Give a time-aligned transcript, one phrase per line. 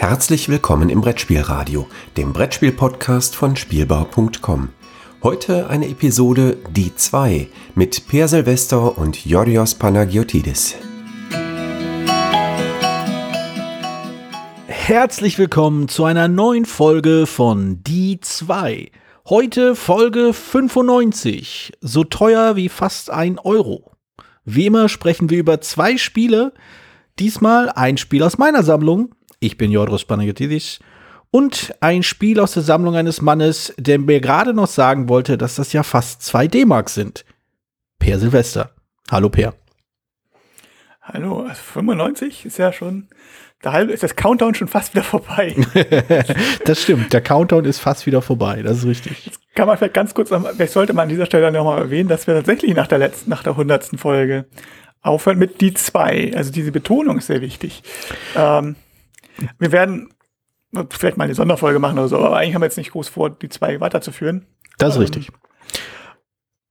[0.00, 4.70] Herzlich willkommen im Brettspielradio, dem Brettspiel-Podcast von Spielbau.com.
[5.22, 10.76] Heute eine Episode Die 2 mit Per Silvester und Yorios Panagiotidis.
[14.68, 18.90] Herzlich willkommen zu einer neuen Folge von Die 2.
[19.28, 21.74] Heute Folge 95.
[21.82, 23.92] So teuer wie fast ein Euro.
[24.46, 26.54] Wie immer sprechen wir über zwei Spiele.
[27.18, 30.78] Diesmal ein Spiel aus meiner Sammlung ich bin Jodros Panagiotidis.
[31.32, 35.56] Und ein Spiel aus der Sammlung eines Mannes, der mir gerade noch sagen wollte, dass
[35.56, 37.24] das ja fast zwei D-Mark sind.
[37.98, 38.70] Per Silvester.
[39.10, 39.54] Hallo Per.
[41.02, 43.08] Hallo, also 95 ist ja schon,
[43.62, 45.56] da ist das Countdown schon fast wieder vorbei.
[46.64, 49.26] das stimmt, der Countdown ist fast wieder vorbei, das ist richtig.
[49.26, 52.08] Jetzt kann man vielleicht ganz kurz, vielleicht sollte man an dieser Stelle noch mal erwähnen,
[52.08, 54.46] dass wir tatsächlich nach der letzten, nach der hundertsten Folge
[55.02, 56.32] aufhören mit die zwei.
[56.36, 57.82] Also diese Betonung ist sehr wichtig.
[58.36, 58.76] Ähm,
[59.58, 60.12] wir werden
[60.90, 63.30] vielleicht mal eine Sonderfolge machen oder so, aber eigentlich haben wir jetzt nicht groß vor,
[63.30, 64.46] die zwei weiterzuführen.
[64.78, 65.30] Das ist ähm, richtig.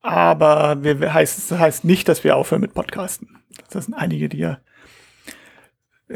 [0.01, 3.37] Aber wir, heißt, das heißt nicht, dass wir aufhören mit Podcasten.
[3.69, 4.59] Das sind einige, die ja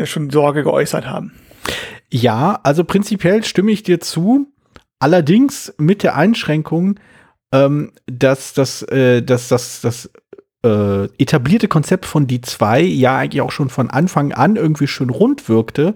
[0.06, 1.34] schon Sorge geäußert haben.
[2.10, 4.48] Ja, also prinzipiell stimme ich dir zu.
[5.00, 7.00] Allerdings mit der Einschränkung,
[7.52, 10.10] ähm, dass, dass, äh, dass, dass, dass
[10.64, 15.10] äh, etablierte Konzept von die zwei ja eigentlich auch schon von Anfang an irgendwie schön
[15.10, 15.94] rund wirkte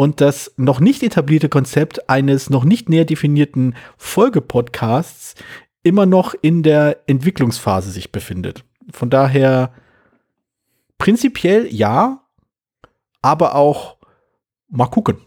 [0.00, 5.34] und das noch nicht etablierte Konzept eines noch nicht näher definierten Folgepodcasts
[5.82, 8.64] immer noch in der Entwicklungsphase sich befindet.
[8.92, 9.74] Von daher
[10.96, 12.22] prinzipiell ja,
[13.20, 13.98] aber auch
[14.70, 15.18] mal gucken.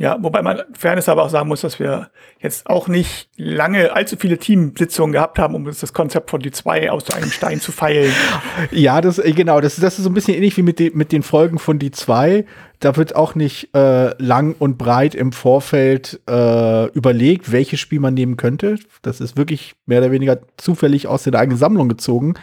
[0.00, 4.16] Ja, wobei man Fairness aber auch sagen muss, dass wir jetzt auch nicht lange allzu
[4.16, 8.10] viele Teamsitzungen gehabt haben, um das Konzept von die zwei aus einem Stein zu feilen.
[8.70, 11.12] Ja, das äh, genau, das, das ist so ein bisschen ähnlich wie mit, de, mit
[11.12, 12.46] den Folgen von die zwei.
[12.78, 18.14] Da wird auch nicht äh, lang und breit im Vorfeld äh, überlegt, welches Spiel man
[18.14, 18.76] nehmen könnte.
[19.02, 22.34] Das ist wirklich mehr oder weniger zufällig aus der eigenen Sammlung gezogen.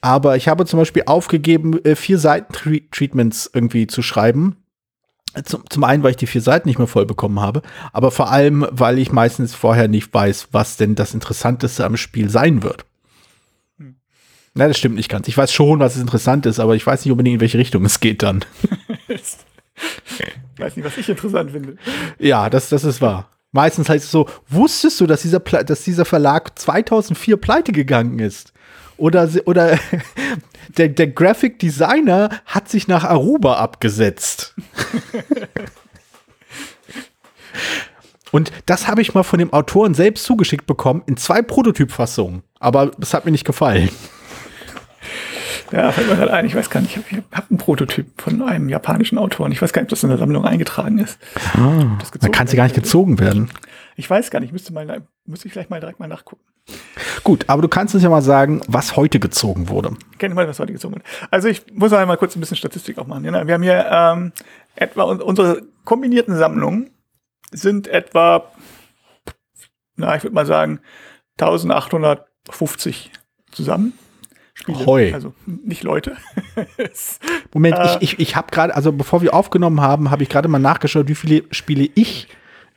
[0.00, 4.56] Aber ich habe zum Beispiel aufgegeben, äh, vier Seiten-Treatments irgendwie zu schreiben
[5.44, 7.62] zum, zum einen, weil ich die vier Seiten nicht mehr voll bekommen habe,
[7.92, 12.28] aber vor allem, weil ich meistens vorher nicht weiß, was denn das Interessanteste am Spiel
[12.28, 12.84] sein wird.
[13.78, 13.96] Hm.
[14.54, 15.28] Na, das stimmt nicht ganz.
[15.28, 17.84] Ich weiß schon, was es interessant ist, aber ich weiß nicht unbedingt, in welche Richtung
[17.84, 18.44] es geht dann.
[19.08, 19.20] ich
[20.58, 21.76] weiß nicht, was ich interessant finde.
[22.18, 23.28] Ja, das, das ist wahr.
[23.52, 28.51] Meistens heißt es so, wusstest du, dass dieser, dass dieser Verlag 2004 pleite gegangen ist?
[29.02, 29.80] Oder, oder
[30.78, 34.54] der, der Graphic Designer hat sich nach Aruba abgesetzt.
[38.30, 42.44] Und das habe ich mal von dem Autoren selbst zugeschickt bekommen in zwei Prototypfassungen.
[42.60, 43.88] Aber es hat mir nicht gefallen.
[45.72, 48.40] Ja, fällt mir gerade ein, ich weiß gar nicht, ich habe hab einen Prototyp von
[48.40, 49.50] einem japanischen Autoren.
[49.50, 51.18] Ich weiß gar nicht, ob das in der Sammlung eingetragen ist.
[51.54, 53.50] Ah, da kann sie gar nicht gezogen werden.
[53.96, 56.51] Ich weiß gar nicht, müsste, mal, müsste ich vielleicht mal direkt mal nachgucken.
[57.24, 59.96] Gut, aber du kannst uns ja mal sagen, was heute gezogen wurde.
[60.12, 61.04] Ich kenne mal, was heute gezogen wurde.
[61.30, 63.24] Also ich muss einmal kurz ein bisschen Statistik auch machen.
[63.24, 64.32] Wir haben hier ähm,
[64.74, 66.90] etwa unsere kombinierten Sammlungen
[67.50, 68.50] sind etwa,
[69.96, 70.80] na, ich würde mal sagen,
[71.40, 73.10] 1850
[73.50, 73.92] zusammen.
[74.54, 75.14] Spiele, Hoi.
[75.14, 76.16] also nicht Leute.
[77.54, 80.48] Moment, äh, ich, ich, ich habe gerade, also bevor wir aufgenommen haben, habe ich gerade
[80.48, 82.28] mal nachgeschaut, wie viele Spiele ich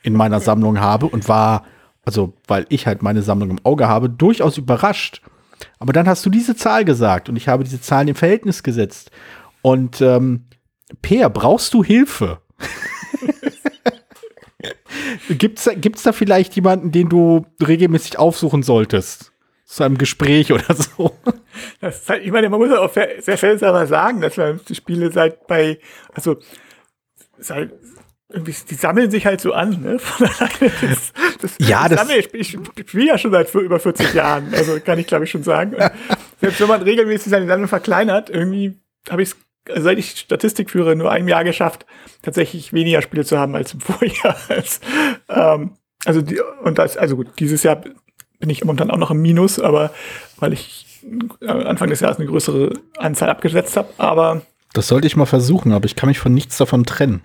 [0.01, 1.65] in meiner Sammlung habe und war
[2.05, 5.21] also weil ich halt meine Sammlung im Auge habe, durchaus überrascht.
[5.79, 9.11] Aber dann hast du diese Zahl gesagt und ich habe diese Zahlen im Verhältnis gesetzt.
[9.61, 10.45] Und ähm,
[11.01, 12.39] Peer, brauchst du Hilfe?
[15.29, 19.31] gibt's, da, gibt's da vielleicht jemanden, den du regelmäßig aufsuchen solltest?
[19.65, 21.11] Zu einem Gespräch oder so?
[21.79, 25.47] Das halt, ich meine, man muss auch sehr seltsam sagen, dass man die Spiele seit
[25.47, 25.79] bei,
[26.13, 26.35] also
[27.37, 27.71] seit
[28.35, 29.97] irgendwie, die sammeln sich halt so an, ne?
[30.59, 34.53] Das, das, ja, das, sammel, ich, ich, ich spiele ja schon seit über 40 Jahren,
[34.53, 35.73] also kann ich glaube ich schon sagen.
[35.73, 35.91] Und
[36.41, 38.75] selbst wenn man regelmäßig seine Sammlung verkleinert, irgendwie
[39.09, 41.85] habe ich es, seit ich Statistik führe, nur ein Jahr geschafft,
[42.21, 44.35] tatsächlich weniger Spiele zu haben als im Vorjahr.
[44.49, 44.81] Als,
[45.29, 45.71] ähm,
[46.05, 47.77] also die, und das, also gut, dieses Jahr
[48.39, 49.91] bin ich momentan auch noch im Minus, aber
[50.37, 50.85] weil ich
[51.47, 54.41] Anfang des Jahres eine größere Anzahl abgesetzt habe, aber
[54.75, 57.23] das sollte ich mal versuchen, aber ich kann mich von nichts davon trennen.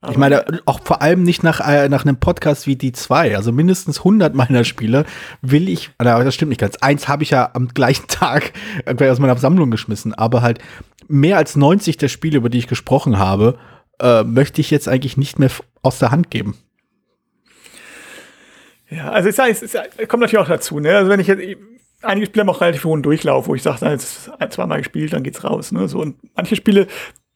[0.00, 3.34] Aber ich meine, auch vor allem nicht nach, äh, nach einem Podcast wie die zwei.
[3.34, 5.04] Also mindestens 100 meiner Spiele
[5.42, 6.76] will ich, na, das stimmt nicht ganz.
[6.76, 8.52] Eins habe ich ja am gleichen Tag
[8.86, 10.14] aus meiner Sammlung geschmissen.
[10.14, 10.60] Aber halt
[11.08, 13.58] mehr als 90 der Spiele, über die ich gesprochen habe,
[13.98, 15.50] äh, möchte ich jetzt eigentlich nicht mehr
[15.82, 16.56] aus der Hand geben.
[18.88, 20.78] Ja, also es, es, es kommt natürlich auch dazu.
[20.78, 20.96] Ne?
[20.96, 21.42] Also wenn ich jetzt
[22.02, 25.24] einige Spiele haben auch relativ hohen Durchlauf, wo ich sage, jetzt ein, zweimal gespielt, dann
[25.24, 25.72] geht's raus.
[25.72, 25.88] Ne?
[25.88, 26.86] So, und manche Spiele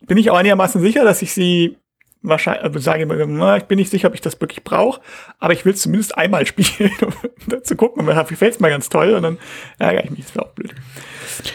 [0.07, 1.77] bin ich auch einigermaßen sicher, dass ich sie
[2.23, 5.01] wahrscheinlich, also sage immer, na, ich bin nicht sicher, ob ich das wirklich brauche,
[5.39, 8.71] aber ich will es zumindest einmal spielen, um zu gucken, und mir gefällt es mir
[8.71, 9.39] ganz toll und dann
[9.79, 10.75] ärgere ich mich, das wäre auch blöd.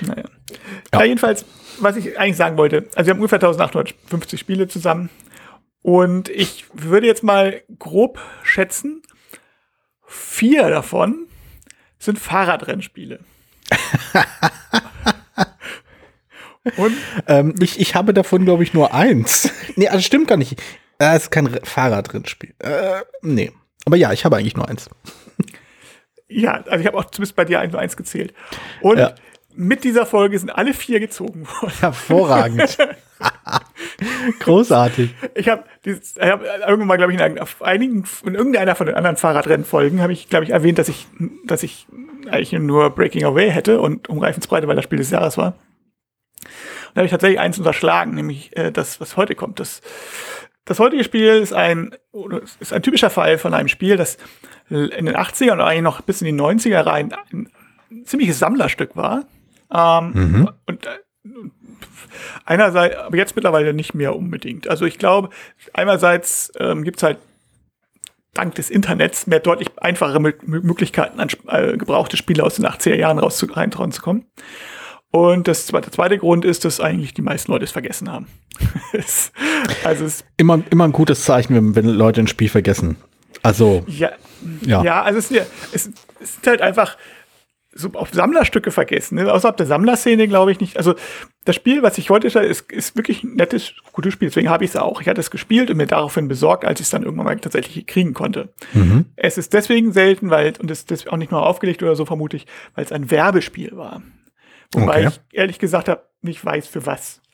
[0.01, 0.23] Naja.
[0.93, 0.99] Ja.
[0.99, 1.05] ja.
[1.05, 1.45] jedenfalls,
[1.79, 5.09] was ich eigentlich sagen wollte, also wir haben ungefähr 1850 Spiele zusammen
[5.81, 9.01] und ich würde jetzt mal grob schätzen,
[10.05, 11.27] vier davon
[11.99, 13.19] sind Fahrradrennspiele.
[16.75, 16.95] Und
[17.27, 19.51] ähm, ich, ich habe davon, glaube ich, nur eins.
[19.75, 20.61] nee, also stimmt gar nicht.
[20.97, 22.53] Da ist kein Fahrradrennspiel.
[22.59, 23.51] Äh, nee.
[23.85, 24.89] Aber ja, ich habe eigentlich nur eins.
[26.29, 28.33] Ja, also ich habe auch zumindest bei dir nur eins gezählt.
[28.81, 29.15] Und ja.
[29.55, 31.73] mit dieser Folge sind alle vier gezogen worden.
[31.79, 32.77] Hervorragend.
[34.39, 35.15] Großartig.
[35.35, 35.63] Ich habe
[36.19, 40.29] hab irgendwann mal, glaube ich, in einigen, in irgendeiner von den anderen Fahrradrennfolgen habe ich,
[40.29, 41.07] glaube ich, erwähnt, dass ich,
[41.45, 41.87] dass ich
[42.29, 45.55] eigentlich nur Breaking Away hätte und um Reifensbreite, weil das Spiel des Jahres war.
[46.87, 49.59] Und da habe ich tatsächlich eins unterschlagen, nämlich äh, das, was heute kommt.
[49.59, 49.81] Das,
[50.65, 51.95] das heutige Spiel ist ein,
[52.59, 54.17] ist ein typischer Fall von einem Spiel, das
[54.69, 57.49] in den 80er und eigentlich noch bis in die 90er rein ein
[58.03, 59.25] ziemliches Sammlerstück war.
[59.73, 60.49] Ähm, mhm.
[60.65, 60.89] Und äh,
[62.45, 64.67] einerseits, aber jetzt mittlerweile nicht mehr unbedingt.
[64.67, 65.29] Also ich glaube,
[65.73, 67.17] einerseits ähm, gibt es halt
[68.33, 73.19] dank des Internets mehr deutlich einfachere Möglichkeiten, an äh, gebrauchte Spiele aus den 80er Jahren
[73.19, 74.25] rauszukommen.
[75.17, 78.27] Und das, der zweite Grund ist, dass eigentlich die meisten Leute es vergessen haben.
[79.83, 82.97] also es immer, immer ein gutes Zeichen, wenn, wenn Leute ein Spiel vergessen.
[83.41, 83.83] Also.
[83.87, 84.11] Ja,
[84.61, 84.83] ja.
[84.83, 85.41] ja also es, es,
[85.71, 86.97] es ist halt einfach
[87.73, 89.15] so auf Sammlerstücke vergessen.
[89.15, 89.31] Ne?
[89.33, 90.77] Außerhalb der Sammlerszene glaube ich nicht.
[90.77, 90.93] Also
[91.45, 94.29] das Spiel, was ich heute stelle, ist, ist wirklich ein nettes, gutes Spiel.
[94.29, 95.01] Deswegen habe ich es auch.
[95.01, 97.87] Ich hatte es gespielt und mir daraufhin besorgt, als ich es dann irgendwann mal tatsächlich
[97.87, 98.49] kriegen konnte.
[98.73, 99.05] Mhm.
[99.15, 102.37] Es ist deswegen selten, weil, und es ist auch nicht nur aufgelegt oder so, vermute
[102.37, 104.01] ich, weil es ein Werbespiel war.
[104.73, 105.17] Wobei okay.
[105.31, 107.21] ich ehrlich gesagt habe, nicht weiß für was.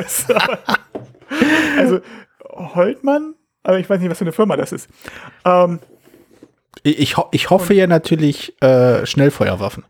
[0.00, 0.34] Also,
[1.78, 2.00] also
[2.50, 4.88] Holtmann, aber ich weiß nicht, was für eine Firma das ist.
[5.44, 5.78] Ähm,
[6.82, 9.84] ich, ho ich hoffe ja natürlich äh, Schnellfeuerwaffen.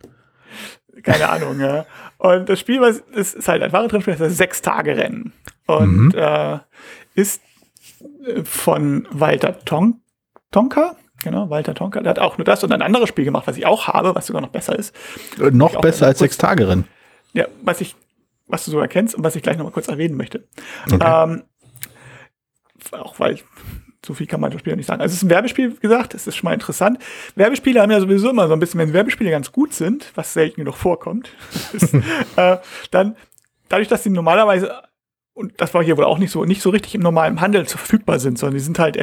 [1.02, 1.86] Keine Ahnung, ja.
[2.18, 5.32] Und das Spiel was, ist, ist halt ein Fahrradrennspiel, das ist sechs Tage Rennen.
[5.66, 6.14] Und mhm.
[6.14, 6.58] äh,
[7.14, 7.40] ist
[8.26, 10.00] äh, von Walter Ton
[10.50, 13.56] Tonka, Genau, Walter Tonka, der hat auch nur das und ein anderes Spiel gemacht, was
[13.56, 14.94] ich auch habe, was sogar noch besser ist.
[15.40, 16.86] Äh, noch besser als sechs Tage Rennen.
[17.32, 17.96] Ja, was ich,
[18.46, 20.46] was du sogar kennst und was ich gleich noch mal kurz erwähnen möchte.
[20.90, 21.24] Okay.
[21.24, 21.42] Ähm,
[22.92, 23.38] auch weil
[24.06, 25.02] so viel kann man das Spiel nicht sagen.
[25.02, 26.98] Also es ist ein Werbespiel, wie gesagt, es ist schon mal interessant.
[27.34, 30.60] Werbespiele haben ja sowieso immer so ein bisschen, wenn Werbespiele ganz gut sind, was selten
[30.60, 31.30] genug vorkommt,
[31.72, 31.94] ist,
[32.36, 32.58] äh,
[32.90, 33.16] dann
[33.68, 34.82] dadurch, dass sie normalerweise
[35.34, 38.18] und das war hier wohl auch nicht so, nicht so richtig im normalen Handel verfügbar
[38.18, 38.96] sind, sondern die sind halt,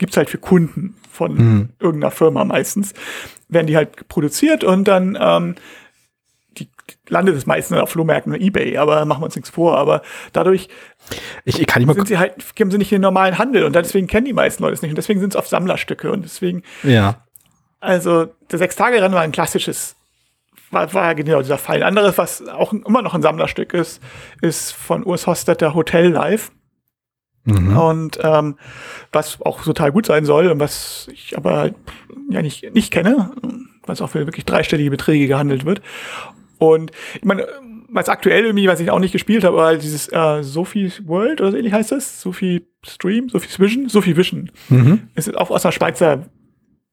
[0.00, 1.68] gibt's halt für Kunden von mhm.
[1.78, 2.94] irgendeiner Firma meistens,
[3.48, 5.54] werden die halt produziert und dann ähm,
[6.58, 6.68] die
[7.08, 9.76] landet es meistens auf Flohmärkten oder Ebay, aber machen wir uns nichts vor.
[9.78, 10.02] Aber
[10.32, 10.68] dadurch
[11.44, 13.76] ich, ich kann nicht sind sie halt, geben sie nicht in den normalen Handel und
[13.76, 16.62] deswegen kennen die meisten Leute es nicht und deswegen sind es oft Sammlerstücke und deswegen.
[16.82, 17.26] Ja.
[17.78, 19.96] Also der Sechs-Tage-Rennen war ein klassisches
[20.70, 21.82] war, war genau dieser Fall.
[21.82, 24.02] Anderes, was auch immer noch ein Sammlerstück ist,
[24.40, 26.52] ist von Urs Hostetter Hotel Live.
[27.58, 27.76] Mhm.
[27.76, 28.56] Und ähm,
[29.12, 31.70] was auch total gut sein soll und was ich aber
[32.28, 33.30] ja nicht, nicht kenne,
[33.84, 35.82] was auch für wirklich dreistellige Beträge gehandelt wird.
[36.58, 37.46] Und ich meine,
[37.88, 41.50] was aktuell irgendwie, was ich auch nicht gespielt habe, aber dieses äh, Sophie World oder
[41.50, 44.50] so ähnlich heißt das, Sophie Stream, Sophie Vision, Sophie Vision.
[44.68, 45.08] Mhm.
[45.14, 46.26] ist auch aus einer Schweizer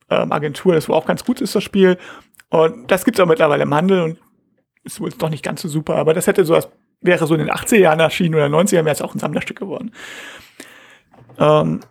[0.10, 1.98] ähm, Agentur, das wo auch ganz gut ist, das Spiel.
[2.50, 4.17] Und das gibt's auch mittlerweile im Handel und
[4.84, 6.70] ist wohl doch nicht ganz so super, aber das hätte so was,
[7.01, 9.91] wäre so in den 80er Jahren erschienen oder 90er wäre es auch ein Sammlerstück geworden.
[11.39, 11.82] Ähm,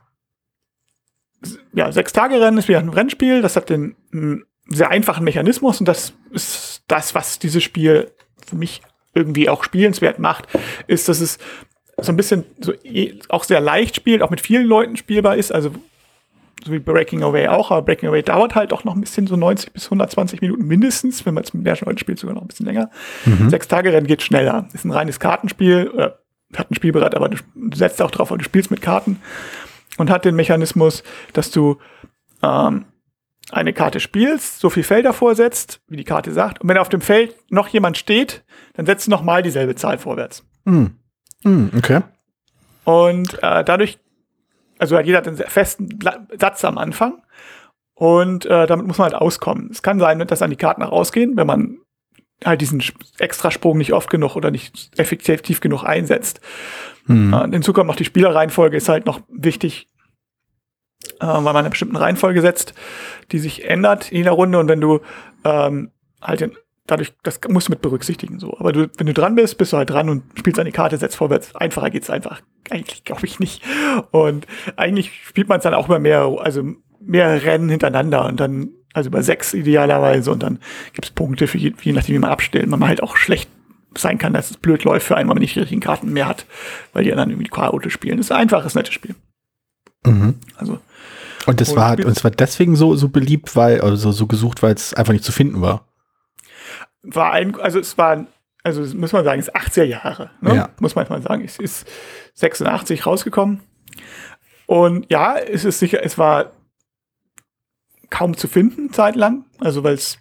[1.73, 3.95] ja, sechs Tage Rennen ist wieder ein Rennspiel, das hat den
[4.69, 8.11] sehr einfachen Mechanismus und das ist das, was dieses Spiel
[8.47, 8.83] für mich
[9.15, 10.47] irgendwie auch spielenswert macht,
[10.87, 11.39] ist, dass es
[11.99, 12.73] so ein bisschen so
[13.29, 15.71] auch sehr leicht spielt, auch mit vielen Leuten spielbar ist, also
[16.65, 19.37] so wie Breaking Away auch, aber Breaking Away dauert halt auch noch ein bisschen, so
[19.37, 22.49] 90 bis 120 Minuten mindestens, wenn man es mit mehr Leuten spielt, sogar noch ein
[22.49, 22.91] bisschen länger.
[23.25, 23.51] Mhm.
[23.51, 24.69] Sechs Tage Rennen geht schneller.
[24.73, 26.11] Ist ein reines Kartenspiel, äh,
[26.55, 27.37] hat ein Spielbereit, aber du
[27.75, 29.21] setzt auch drauf, du spielst mit Karten
[29.99, 31.79] und hat den Mechanismus, dass du
[32.43, 32.85] ähm,
[33.51, 37.01] eine Karte spielst, so viel Felder vorsetzt, wie die Karte sagt, und wenn auf dem
[37.01, 40.45] Feld noch jemand steht, dann setzt du nochmal dieselbe Zahl vorwärts.
[40.65, 40.97] Mhm.
[41.45, 42.01] Mhm, okay.
[42.85, 43.99] Und äh, dadurch
[44.79, 45.99] also jeder hat einen festen
[46.39, 47.23] Satz am Anfang
[47.95, 49.71] und äh, damit muss man halt auskommen.
[49.71, 51.79] Es kann sein, dass dann die Karten rausgehen, wenn man
[52.45, 52.83] halt diesen
[53.19, 56.41] Extrasprung nicht oft genug oder nicht effektiv genug einsetzt.
[57.07, 57.51] Hm.
[57.53, 59.89] Hinzu kommt noch die Spielerreihenfolge ist halt noch wichtig,
[61.21, 62.75] äh, weil man eine bestimmte Reihenfolge setzt,
[63.33, 65.01] die sich ändert in jeder Runde und wenn du
[65.45, 68.57] ähm, halt den dadurch, das musst du mit berücksichtigen so.
[68.59, 71.17] Aber du, wenn du dran bist, bist du halt dran und spielst eine Karte, setzt
[71.17, 71.55] vorwärts.
[71.55, 72.41] Einfacher geht's einfach.
[72.71, 73.63] Eigentlich glaube ich nicht.
[74.11, 76.63] Und eigentlich spielt man es dann auch immer mehr, also
[77.01, 80.59] mehr Rennen hintereinander und dann, also über sechs idealerweise und dann
[80.95, 82.67] gibt's Punkte für je, je nachdem, wie man abstellt.
[82.67, 83.51] Man halt auch schlecht
[83.97, 86.27] sein kann, dass es blöd läuft für einen, wenn man nicht die richtigen Karten mehr
[86.27, 86.47] hat,
[86.93, 88.17] weil die anderen irgendwie Chaote spielen.
[88.17, 89.15] Das ist ein einfaches, nettes Spiel.
[90.05, 90.37] Mhm.
[90.57, 90.79] Also.
[91.47, 94.75] Und das war, und es war deswegen so, so beliebt, weil, also so gesucht, weil
[94.75, 95.87] es einfach nicht zu finden war.
[97.03, 98.27] War ein, also es war,
[98.65, 100.57] also muss man sagen, es ist 80er Jahre, ne?
[100.57, 100.69] Ja.
[100.81, 101.45] muss man mal sagen.
[101.45, 101.87] Es ist
[102.35, 103.61] 86 rausgekommen.
[104.67, 106.51] Und ja, es ist sicher, es war
[108.11, 110.19] kaum zu finden zeitlang, also weil es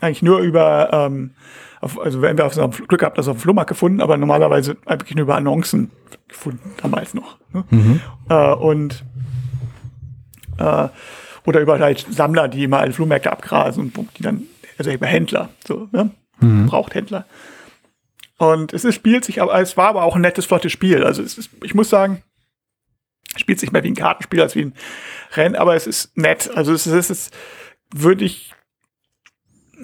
[0.00, 1.32] eigentlich nur über, ähm,
[1.80, 4.16] auf, also wenn wir auf so einem Glück gehabt, das auf dem Flohmarkt gefunden, aber
[4.16, 5.90] normalerweise wirklich nur über Annoncen
[6.28, 7.38] gefunden, damals noch.
[7.52, 7.64] Ne?
[8.28, 9.04] Äh, und
[10.58, 10.88] äh,
[11.46, 14.42] oder über halt Sammler, die mal alle Flohmärkte abgrasen und die dann,
[14.78, 16.10] also über Händler, so, ne?
[16.66, 17.26] Braucht Händler.
[18.38, 21.04] Und es ist, spielt sich, aber es war aber auch ein nettes, flottes Spiel.
[21.04, 22.22] Also es ist, ich muss sagen,
[23.36, 24.74] spielt sich mehr wie ein Kartenspiel als wie ein
[25.34, 26.50] Rennen, aber es ist nett.
[26.54, 27.30] Also es ist, es
[27.94, 28.52] würde ich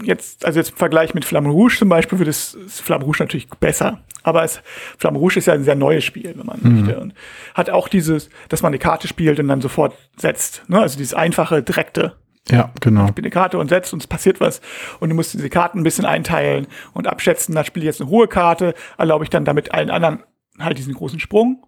[0.03, 3.49] jetzt, also jetzt im Vergleich mit Flamme Rouge zum Beispiel, würde es Flamme Rouge natürlich
[3.49, 4.03] besser.
[4.23, 4.61] Aber es,
[4.99, 6.99] Flamme Rouge ist ja ein sehr neues Spiel, wenn man möchte.
[6.99, 7.15] Und
[7.55, 10.65] hat auch dieses, dass man eine Karte spielt und dann sofort setzt.
[10.69, 10.81] Ne?
[10.81, 12.17] Also dieses einfache, direkte
[12.50, 13.07] Ja, genau.
[13.07, 14.61] spiele eine Karte und setzt und es passiert was.
[14.99, 17.55] Und du musst diese Karten ein bisschen einteilen und abschätzen.
[17.55, 20.25] Da spiele ich jetzt eine hohe Karte, erlaube ich dann damit allen anderen
[20.59, 21.65] halt diesen großen Sprung.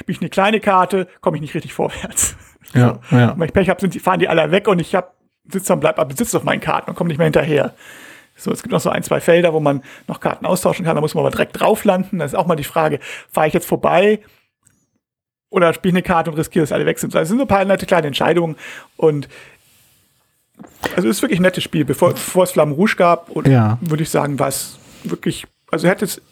[0.00, 2.34] Spiele ich eine kleine Karte, komme ich nicht richtig vorwärts.
[2.74, 3.30] Ja, ja.
[3.32, 4.96] Und wenn ich Pech habe, fahren die alle weg und ich
[5.48, 7.74] sitze dann, bleib besitzt auf meinen Karten und komme nicht mehr hinterher.
[8.36, 11.00] So, es gibt noch so ein, zwei Felder, wo man noch Karten austauschen kann, da
[11.02, 12.18] muss man aber direkt drauf landen.
[12.20, 12.98] Da ist auch mal die Frage,
[13.30, 14.20] fahre ich jetzt vorbei
[15.50, 17.14] oder spiele ich eine Karte und riskiere, dass alle weg sind.
[17.14, 18.56] Also es sind so ein paar nette kleine Entscheidungen
[18.96, 19.28] und
[20.96, 21.84] also es ist wirklich ein nettes Spiel.
[21.84, 23.76] Bevor, bevor es Flamme Rouge gab, Ja.
[23.82, 26.22] würde ich sagen, war es wirklich, also hätte es,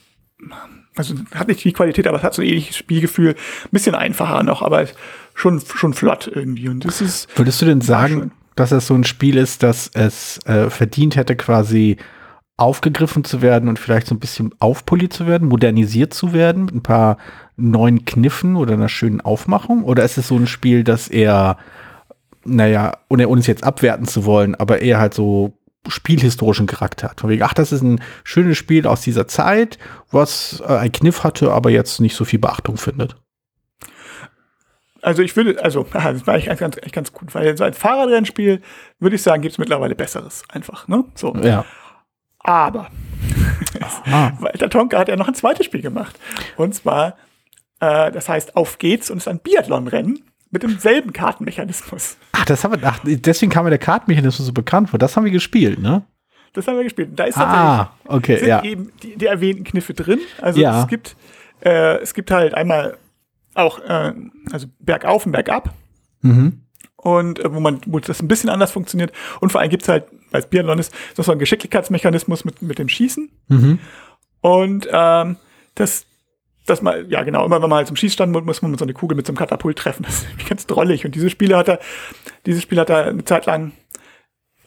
[0.98, 3.30] also hat nicht die Qualität, aber es hat so ein ähnliches Spielgefühl.
[3.30, 4.86] Ein bisschen einfacher noch, aber
[5.34, 6.68] schon, schon flott irgendwie.
[6.68, 10.44] Und das ist, Würdest du denn sagen, dass es so ein Spiel ist, dass es
[10.46, 11.96] äh, verdient hätte, quasi
[12.56, 16.74] aufgegriffen zu werden und vielleicht so ein bisschen aufpoliert zu werden, modernisiert zu werden, mit
[16.74, 17.16] ein paar
[17.56, 19.84] neuen Kniffen oder einer schönen Aufmachung?
[19.84, 21.56] Oder ist es so ein Spiel, das eher,
[22.44, 27.20] naja, ohne uns jetzt abwerten zu wollen, aber eher halt so spielhistorischen Charakter hat?
[27.20, 29.78] Von wegen, ach, das ist ein schönes Spiel aus dieser Zeit,
[30.10, 33.16] was äh, ein Kniff hatte, aber jetzt nicht so viel Beachtung findet.
[35.02, 38.60] also ich würde, also, das war eigentlich ganz, echt ganz gut, weil so als Fahrradrennspiel
[38.98, 41.04] würde ich sagen, gibt es mittlerweile Besseres einfach, ne?
[41.14, 41.34] So.
[41.36, 41.64] Ja.
[42.40, 42.90] Aber
[44.06, 44.32] Ah.
[44.40, 46.18] Walter Tonka hat ja noch ein zweites Spiel gemacht.
[46.56, 47.16] Und zwar,
[47.80, 52.16] äh, das heißt Auf geht's und es ist ein Biathlonrennen mit demselben Kartenmechanismus.
[52.32, 54.98] Ach, das haben wir, ach, deswegen kam mir der Kartenmechanismus so bekannt vor.
[54.98, 56.04] Das haben wir gespielt, ne?
[56.54, 57.10] Das haben wir gespielt.
[57.14, 58.62] Da ist Ah, okay, sind ja.
[58.64, 60.18] eben die, die erwähnten Kniffe drin.
[60.40, 60.80] Also Ja.
[60.82, 61.16] es gibt,
[61.64, 62.96] äh, es gibt halt einmal
[63.54, 64.14] auch, äh,
[64.50, 65.74] also bergauf und bergab.
[66.22, 66.62] Mhm.
[66.96, 69.12] Und äh, wo man, wo das ein bisschen anders funktioniert.
[69.40, 72.78] Und vor allem gibt's halt, weil es Biathlon ist, noch so einen Geschicklichkeitsmechanismus mit, mit
[72.78, 73.30] dem Schießen.
[73.48, 73.78] Mhm.
[74.40, 75.36] Und ähm,
[75.74, 76.06] das,
[76.70, 78.94] das mal, ja genau, immer wenn man halt zum Schießstand muss, muss man so eine
[78.94, 80.04] Kugel mit so einem Katapult treffen.
[80.08, 81.04] Das ist ganz drollig.
[81.04, 81.78] Und diese Spiele hat er,
[82.46, 83.72] dieses Spiel hat er eine Zeit lang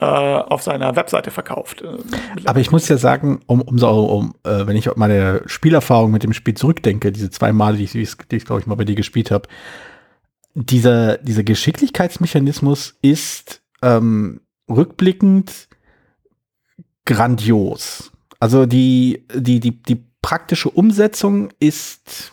[0.00, 1.82] äh, auf seiner Webseite verkauft.
[1.82, 1.96] Äh,
[2.44, 6.22] Aber ich muss ja sagen, um, um so, um, äh, wenn ich meine Spielerfahrung mit
[6.24, 8.96] dem Spiel zurückdenke, diese zwei Male, die ich, die ich glaube ich, mal bei dir
[8.96, 9.48] gespielt habe,
[10.54, 15.68] dieser, dieser Geschicklichkeitsmechanismus ist ähm, rückblickend
[17.04, 18.12] grandios.
[18.40, 22.32] Also die, die, die, die praktische Umsetzung ist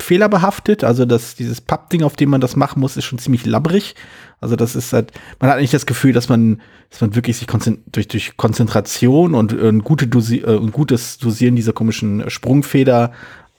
[0.00, 0.82] fehlerbehaftet.
[0.82, 3.94] Also das, dieses Pappding, auf dem man das machen muss, ist schon ziemlich labbrig.
[4.40, 7.46] Also das ist halt, man hat nicht das Gefühl, dass man, dass man wirklich sich
[7.46, 13.12] durch, durch Konzentration und ein, gute Dosi äh, ein gutes Dosieren dieser komischen Sprungfeder,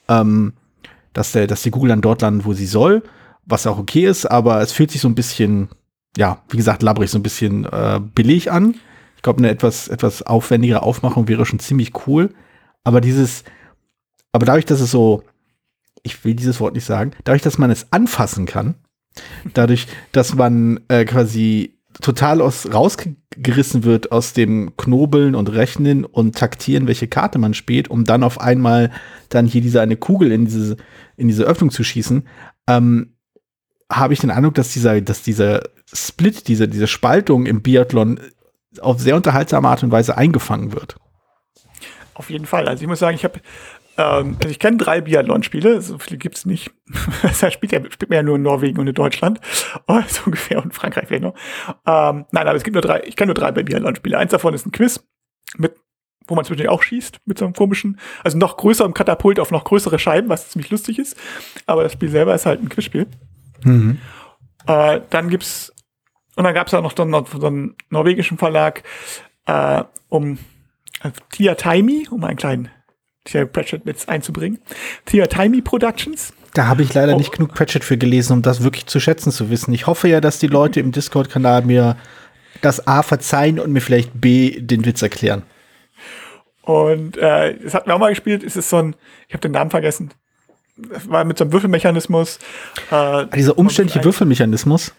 [0.08, 0.54] ähm,
[1.12, 3.04] dass, der, dass die Kugel dann dort landet, wo sie soll,
[3.46, 5.68] was auch okay ist, aber es fühlt sich so ein bisschen,
[6.16, 8.74] ja, wie gesagt, labbrig, so ein bisschen äh, billig an.
[9.16, 12.34] Ich glaube, eine etwas, etwas aufwendigere Aufmachung wäre schon ziemlich cool.
[12.84, 13.44] Aber dieses,
[14.32, 15.22] aber dadurch, dass es so,
[16.02, 18.74] ich will dieses Wort nicht sagen, dadurch, dass man es anfassen kann,
[19.54, 26.36] dadurch, dass man äh, quasi total aus, rausgerissen wird aus dem Knobeln und Rechnen und
[26.36, 28.90] Taktieren, welche Karte man spielt, um dann auf einmal
[29.30, 30.76] dann hier diese eine Kugel in diese,
[31.16, 32.26] in diese Öffnung zu schießen,
[32.68, 33.14] ähm,
[33.90, 38.20] habe ich den Eindruck, dass dieser, dass dieser Split, diese, diese Spaltung im Biathlon
[38.80, 40.96] auf sehr unterhaltsame Art und Weise eingefangen wird.
[42.14, 42.68] Auf jeden Fall.
[42.68, 43.40] Also ich muss sagen, ich habe,
[43.98, 46.70] ähm, also ich kenne drei Biathlon-Spiele, so viele gibt's nicht.
[47.40, 49.40] da spielt, ja, spielt man ja nur in Norwegen und in Deutschland.
[49.86, 51.34] Oh, so ungefähr und Frankreich vielleicht noch.
[51.86, 54.16] Ähm, nein, aber es gibt nur drei, ich kenne nur drei Biathlon-Spiele.
[54.16, 55.04] Eins davon ist ein Quiz
[55.56, 55.74] mit
[56.28, 59.64] wo man zwischendurch auch schießt mit so einem komischen, also noch größerem Katapult auf noch
[59.64, 61.16] größere Scheiben, was ziemlich lustig ist.
[61.64, 63.06] Aber das Spiel selber ist halt ein Quizspiel.
[63.64, 63.98] Mhm.
[64.66, 65.72] Äh, dann gibt's
[66.36, 68.82] und dann gab's auch noch, dann noch so einen norwegischen Verlag
[69.46, 70.38] äh, um
[71.00, 72.70] also Tia Taimi, um einen kleinen
[73.24, 74.58] Tia Pratchett mit einzubringen.
[75.04, 76.32] Tia Taimi Productions.
[76.54, 77.18] Da habe ich leider Oh.
[77.18, 79.72] nicht genug Pratchett für gelesen, um das wirklich zu schätzen zu wissen.
[79.74, 81.96] Ich hoffe ja, dass die Leute im Discord-Kanal mir
[82.62, 85.42] das A verzeihen und mir vielleicht B den Witz erklären.
[86.62, 88.42] Und äh, das hat mir auch mal gespielt.
[88.42, 88.96] Es ist so ein,
[89.26, 90.10] ich habe den Namen vergessen.
[90.76, 92.38] Das war mit so einem Würfelmechanismus.
[92.90, 94.94] Äh, Ah, Dieser umständliche Würfelmechanismus.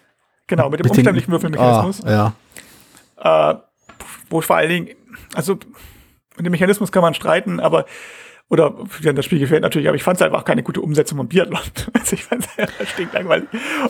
[0.48, 2.04] Genau, mit dem Mit den- umständlichen Würfelmechanismus.
[2.06, 2.34] Ah,
[3.22, 3.52] ja.
[3.54, 3.56] äh,
[4.30, 4.90] wo vor allen Dingen,
[5.34, 5.58] also
[6.40, 7.86] mit dem Mechanismus kann man streiten, aber
[8.52, 11.28] oder ja, das Spiel gefällt natürlich, aber ich fand es einfach keine gute Umsetzung von
[11.28, 11.60] Biathlon.
[11.94, 12.48] Also ich fand
[12.80, 13.48] es stinklangweilig.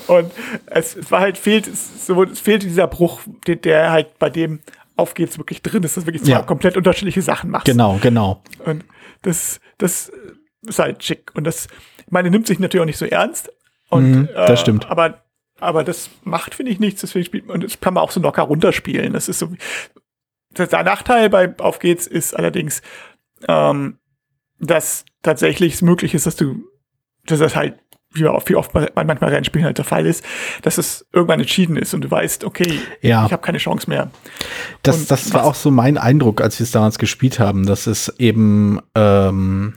[0.07, 0.31] Und
[0.65, 4.29] es, es war halt, fehlt, es, so, es fehlte dieser Bruch, der, der halt bei
[4.29, 4.59] dem
[4.97, 6.41] auf geht's wirklich drin ist, dass wirklich zwei Ja.
[6.41, 7.67] komplett unterschiedliche Sachen machst.
[7.67, 8.43] Genau, genau.
[8.65, 8.83] Und
[9.21, 10.11] das, das
[10.67, 11.31] ist halt schick.
[11.35, 11.67] Und das,
[12.05, 13.49] ich meine, nimmt sich natürlich auch nicht so ernst.
[13.89, 14.91] Und, Mhm, das stimmt.
[14.91, 15.21] Aber,
[15.61, 16.99] aber das macht, finde ich, nichts.
[16.99, 19.13] Deswegen spielt und das kann man auch so locker runterspielen.
[19.13, 19.53] Das ist so.
[20.57, 22.81] Der, Nachteil bei Auf geht's ist allerdings,
[23.47, 23.97] ähm,
[24.59, 26.63] dass tatsächlich es möglich ist, dass du,
[27.25, 27.75] dass das halt,
[28.11, 30.25] wie oft, wie oft bei manchmal Rennspielen halt der Fall ist,
[30.63, 33.25] dass es irgendwann entschieden ist und du weißt, okay, Ja.
[33.27, 34.09] ich habe keine Chance mehr.
[34.81, 37.85] Das, Und das war auch so mein Eindruck, als wir es damals gespielt haben, dass
[37.85, 39.75] es eben, ähm,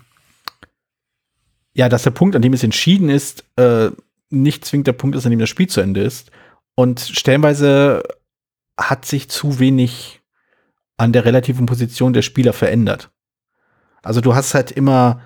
[1.75, 3.91] ja, dass der Punkt, an dem es entschieden ist, äh,
[4.31, 6.31] nicht zwingend der Punkt ist, an dem das Spiel zu Ende ist.
[6.75, 8.02] Und stellenweise
[8.81, 10.22] hat sich zu wenig
[11.02, 13.11] an der relativen Position der Spieler verändert.
[14.02, 15.21] Also du hast halt immer,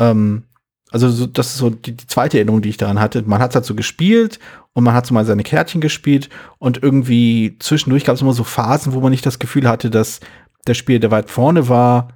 [0.00, 0.42] ähm,
[0.90, 3.22] also so, das ist so die, die zweite Erinnerung, die ich daran hatte.
[3.22, 4.40] Man hat halt so gespielt
[4.72, 8.42] und man hat so mal seine Kärtchen gespielt und irgendwie zwischendurch gab es immer so
[8.42, 10.18] Phasen, wo man nicht das Gefühl hatte, dass
[10.66, 12.08] der Spieler, der weit vorne war,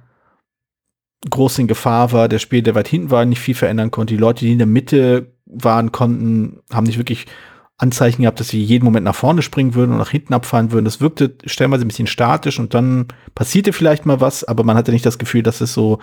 [1.29, 4.13] groß in Gefahr war, der Spieler, der weit hinten war, nicht viel verändern konnte.
[4.13, 7.27] Die Leute, die in der Mitte waren, konnten, haben nicht wirklich
[7.77, 10.85] Anzeichen gehabt, dass sie jeden Moment nach vorne springen würden und nach hinten abfahren würden.
[10.85, 14.91] Das wirkte stellenweise ein bisschen statisch und dann passierte vielleicht mal was, aber man hatte
[14.91, 15.99] nicht das Gefühl, dass es so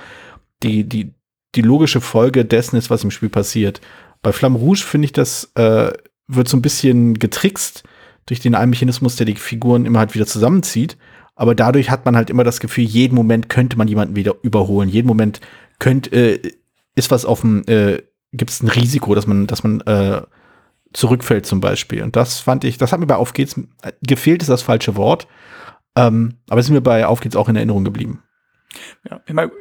[0.63, 1.15] die, die,
[1.55, 3.81] die logische Folge dessen ist, was im Spiel passiert.
[4.21, 5.93] Bei Flamme Rouge finde ich, das äh,
[6.29, 7.85] wird so ein bisschen getrickst
[8.27, 10.97] durch den einen Mechanismus, der die Figuren immer halt wieder zusammenzieht.
[11.35, 14.91] Aber dadurch hat man halt immer das Gefühl, jeden Moment könnte man jemanden wieder überholen.
[14.91, 15.41] Jeden Moment
[15.79, 16.53] könnte, äh,
[16.95, 20.23] ist was auf dem, äh, gibt es ein Risiko, dass man, dass man äh,
[20.93, 22.03] zurückfällt zum Beispiel.
[22.03, 24.97] Und das fand ich, das hat mir bei Auf geht's, äh, gefehlt ist das falsche
[24.97, 25.27] Wort.
[25.97, 28.23] Ähm, aber es ist mir bei Auf geht's auch in Erinnerung geblieben.
[29.09, 29.53] Ja, ich meine,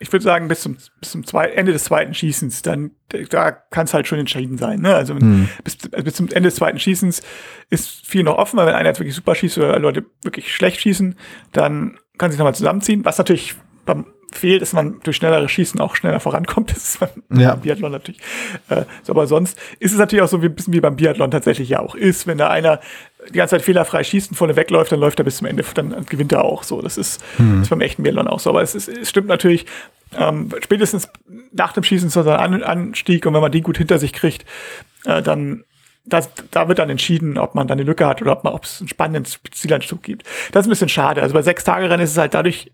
[0.00, 2.90] ich würde sagen, bis zum, bis zum zwei, Ende des zweiten Schießens, dann
[3.30, 4.80] da kann es halt schon entschieden sein.
[4.80, 4.94] Ne?
[4.94, 5.48] Also Hm.
[5.62, 7.22] bis, also bis zum Ende des zweiten Schießens
[7.70, 10.80] ist viel noch offen, weil wenn einer jetzt wirklich super schießt oder Leute wirklich schlecht
[10.80, 11.16] schießen,
[11.52, 13.04] dann kann sich nochmal zusammenziehen.
[13.04, 13.54] Was natürlich
[13.86, 16.70] beim fehlt, ist, dass man durch schnellere Schießen auch schneller vorankommt.
[16.74, 17.54] Das ist beim Ja.
[17.54, 18.20] Biathlon natürlich.
[18.68, 21.30] Äh, so, aber sonst ist es natürlich auch so wie, ein bisschen wie beim Biathlon
[21.30, 22.26] tatsächlich ja auch ist.
[22.26, 22.80] Wenn da einer
[23.28, 26.04] die ganze Zeit fehlerfrei schießt und vorne wegläuft, dann läuft er bis zum Ende, dann
[26.06, 26.82] gewinnt er auch so.
[26.82, 27.22] Das ist,
[27.62, 28.50] ist beim echten Biathlon auch so.
[28.50, 29.66] Aber es, ist, es stimmt natürlich,
[30.18, 31.08] ähm, spätestens
[31.52, 34.12] nach dem Schießen ist so ein An Anstieg und wenn man die gut hinter sich
[34.12, 34.44] kriegt,
[35.04, 35.64] äh, dann
[36.06, 38.64] das, da wird dann entschieden, ob man dann eine Lücke hat oder ob man, ob
[38.64, 40.24] es einen spannenden Zielanzug gibt.
[40.52, 41.22] Das ist ein bisschen schade.
[41.22, 42.70] Also bei sechs Tage Rennen ist es halt dadurch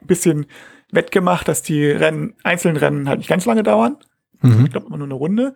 [0.00, 0.46] bisschen
[0.90, 3.96] wettgemacht, dass die Rennen, einzelnen Rennen halt nicht ganz lange dauern.
[4.40, 4.64] Mhm.
[4.66, 5.54] Ich glaube immer nur eine Runde.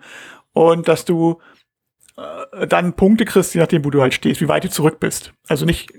[0.52, 1.40] Und dass du
[2.16, 5.32] äh, dann Punkte kriegst, je nachdem, wo du halt stehst, wie weit du zurück bist.
[5.48, 5.92] Also nicht,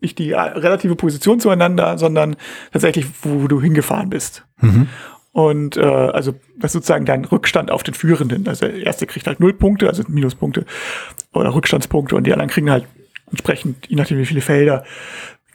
[0.00, 2.36] nicht die äh, relative Position zueinander, sondern
[2.72, 4.46] tatsächlich, wo du hingefahren bist.
[4.60, 4.88] Mhm.
[5.32, 8.48] Und äh, also das ist sozusagen dein Rückstand auf den Führenden.
[8.48, 10.64] Also der erste kriegt halt null Punkte, also Minuspunkte
[11.34, 12.86] oder Rückstandspunkte und die anderen kriegen halt
[13.30, 14.84] entsprechend, je nachdem wie viele Felder.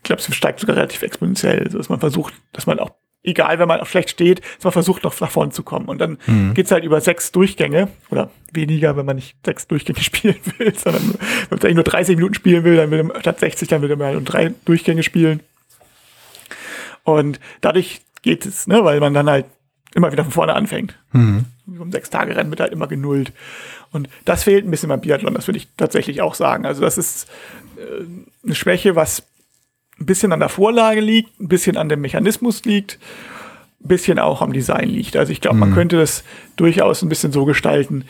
[0.01, 2.91] Ich glaube, es steigt sogar relativ exponentiell, also dass man versucht, dass man auch,
[3.23, 5.87] egal wenn man auch schlecht steht, dass man versucht, noch nach vorne zu kommen.
[5.87, 6.17] Und dann
[6.55, 11.13] geht's halt über sechs Durchgänge oder weniger, wenn man nicht sechs Durchgänge spielen will, sondern
[11.13, 13.95] wenn man eigentlich nur 30 Minuten spielen will, dann will man statt 60, dann will
[13.95, 15.41] man halt nur drei Durchgänge spielen.
[17.03, 19.45] Und dadurch geht es, ne, weil man dann halt
[19.93, 20.97] immer wieder von vorne anfängt.
[21.11, 21.45] Mhm.
[21.79, 23.33] Um sechs Tage Rennen wird halt immer genullt.
[23.91, 26.65] Und das fehlt ein bisschen beim Biathlon, das würde ich tatsächlich auch sagen.
[26.65, 27.29] Also das ist
[27.77, 28.03] äh,
[28.43, 29.23] eine Schwäche, was
[30.01, 32.99] ein bisschen an der Vorlage liegt, ein bisschen an dem Mechanismus liegt,
[33.83, 35.15] ein bisschen auch am Design liegt.
[35.15, 36.23] Also ich glaube, man könnte das
[36.55, 38.05] durchaus ein bisschen so gestalten.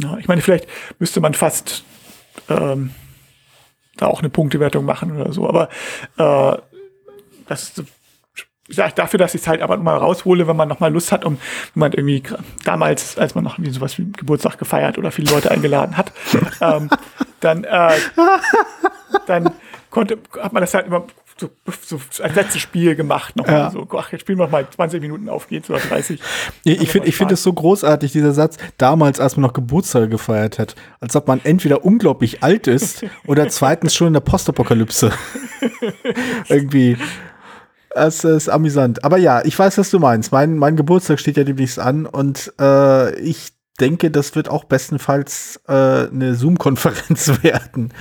[0.00, 0.66] Ja, ich meine, vielleicht
[0.98, 1.84] müsste man fast
[2.48, 2.90] ähm,
[3.96, 5.48] da auch eine Punktewertung machen oder so.
[5.48, 5.68] Aber
[6.18, 6.58] äh,
[7.48, 7.84] das ist
[8.68, 11.12] ich sag dafür, dass ich es halt aber mal raushole, wenn man noch mal Lust
[11.12, 11.36] hat, um
[11.74, 12.22] wenn man irgendwie
[12.64, 16.12] damals, als man noch irgendwie sowas wie Geburtstag gefeiert oder viele Leute eingeladen hat,
[16.60, 16.88] ähm,
[17.40, 17.90] dann, äh,
[19.26, 19.50] dann
[19.92, 21.04] konnte, hat man das halt immer
[21.38, 21.50] so,
[21.80, 23.36] so als letztes Spiel gemacht.
[23.36, 23.70] Noch Ja.
[23.70, 26.20] so, ach, jetzt spielen wir mal 20 Minuten auf geht's oder 30.
[26.64, 30.58] Ich, finde ich find es so großartig, dieser Satz, damals, als man noch Geburtstage gefeiert
[30.58, 35.12] hat, als ob man entweder unglaublich alt ist oder zweitens schon in der Postapokalypse.
[36.48, 36.96] Irgendwie.
[37.94, 39.04] Es ist amüsant.
[39.04, 40.32] Aber ja, ich weiß, was du meinst.
[40.32, 45.60] Mein, mein Geburtstag steht ja demnächst an und äh, ich denke, das wird auch bestenfalls
[45.66, 47.92] äh, eine Zoom-Konferenz werden.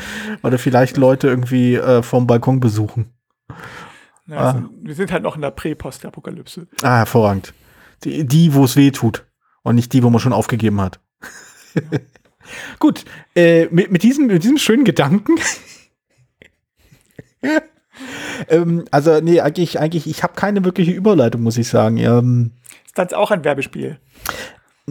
[0.44, 3.14] Oder vielleicht Leute irgendwie äh, vom Balkon besuchen.
[4.28, 6.68] Ja, also, Wir sind halt noch in der Prä-Post-Apokalypse.
[6.84, 7.54] Ah, hervorragend.
[8.04, 9.26] Die, die wo es weh tut.
[9.64, 11.00] Und nicht die, wo man schon aufgegeben hat.
[12.80, 15.36] Gut, äh, mit, mit, diesem, mit diesem schönen Gedanken.
[18.50, 21.98] ähm, also, nee, eigentlich, eigentlich, ich habe keine wirkliche Überleitung, muss ich sagen.
[21.98, 22.52] Ähm,
[22.86, 24.00] Ist das auch ein Werbespiel?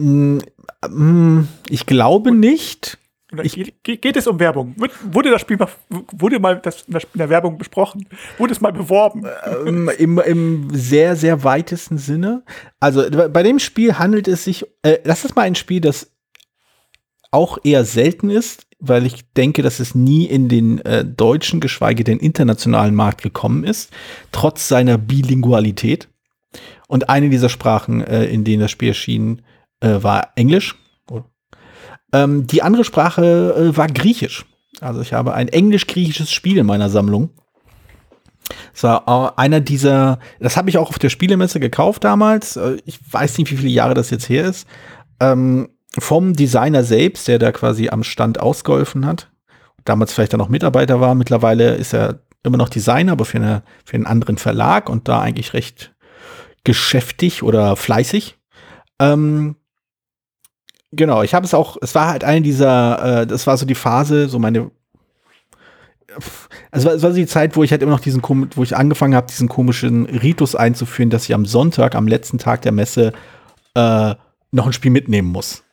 [0.01, 0.41] Mh,
[0.89, 2.97] mh, ich glaube nicht.
[3.33, 4.75] Oder geht, geht, es um Werbung?
[5.11, 5.69] Wurde das Spiel mal,
[6.11, 8.05] wurde mal das in der- in der Werbung besprochen?
[8.37, 9.23] Wurde es mal beworben?
[9.65, 12.43] ähm, im, Im sehr, sehr weitesten Sinne.
[12.81, 16.11] Also bei dem Spiel handelt es sich, äh, das ist mal ein Spiel, das
[17.31, 22.03] auch eher selten ist, weil ich denke, dass es nie in den äh, deutschen, geschweige
[22.03, 23.91] denn internationalen Markt gekommen ist,
[24.33, 26.09] trotz seiner Bilingualität.
[26.89, 29.41] Und eine dieser Sprachen, äh, in denen das Spiel erschien,
[29.81, 30.75] äh, war Englisch.
[32.13, 34.45] Ähm, die andere Sprache äh, war Griechisch.
[34.79, 37.29] Also ich habe ein englisch-griechisches Spiel in meiner Sammlung.
[38.73, 42.57] Es war äh, einer dieser, das habe ich auch auf der Spielemesse gekauft damals.
[42.57, 44.67] Äh, Ich weiß nicht, wie viele Jahre das jetzt her ist.
[45.19, 49.29] Ähm, vom Designer selbst, der da quasi am Stand ausgeholfen hat.
[49.85, 51.15] Damals vielleicht dann noch Mitarbeiter war.
[51.15, 55.21] Mittlerweile ist er immer noch Designer, aber für, eine, für einen anderen Verlag und da
[55.21, 55.93] eigentlich recht
[56.63, 58.37] geschäftig oder fleißig.
[58.99, 59.55] Ähm,
[60.91, 63.75] genau, ich habe es auch, es war halt eine dieser, äh, das war so die
[63.75, 64.71] Phase, so meine
[66.71, 69.15] also es war so die Zeit, wo ich halt immer noch diesen, wo ich angefangen
[69.15, 73.13] habe, diesen komischen Ritus einzuführen, dass ich am Sonntag, am letzten Tag der Messe,
[73.75, 74.15] äh,
[74.51, 75.63] noch ein Spiel mitnehmen muss.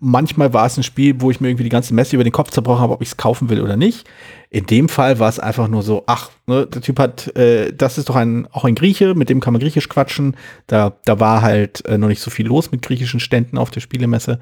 [0.00, 2.50] Manchmal war es ein Spiel, wo ich mir irgendwie die ganze Messe über den Kopf
[2.50, 4.06] zerbrochen habe, ob ich es kaufen will oder nicht.
[4.50, 7.96] In dem Fall war es einfach nur so, ach, ne, der Typ hat, äh, das
[7.96, 10.36] ist doch ein, auch ein Grieche, mit dem kann man Griechisch quatschen.
[10.66, 13.80] Da, da war halt äh, noch nicht so viel los mit griechischen Ständen auf der
[13.80, 14.40] Spielemesse.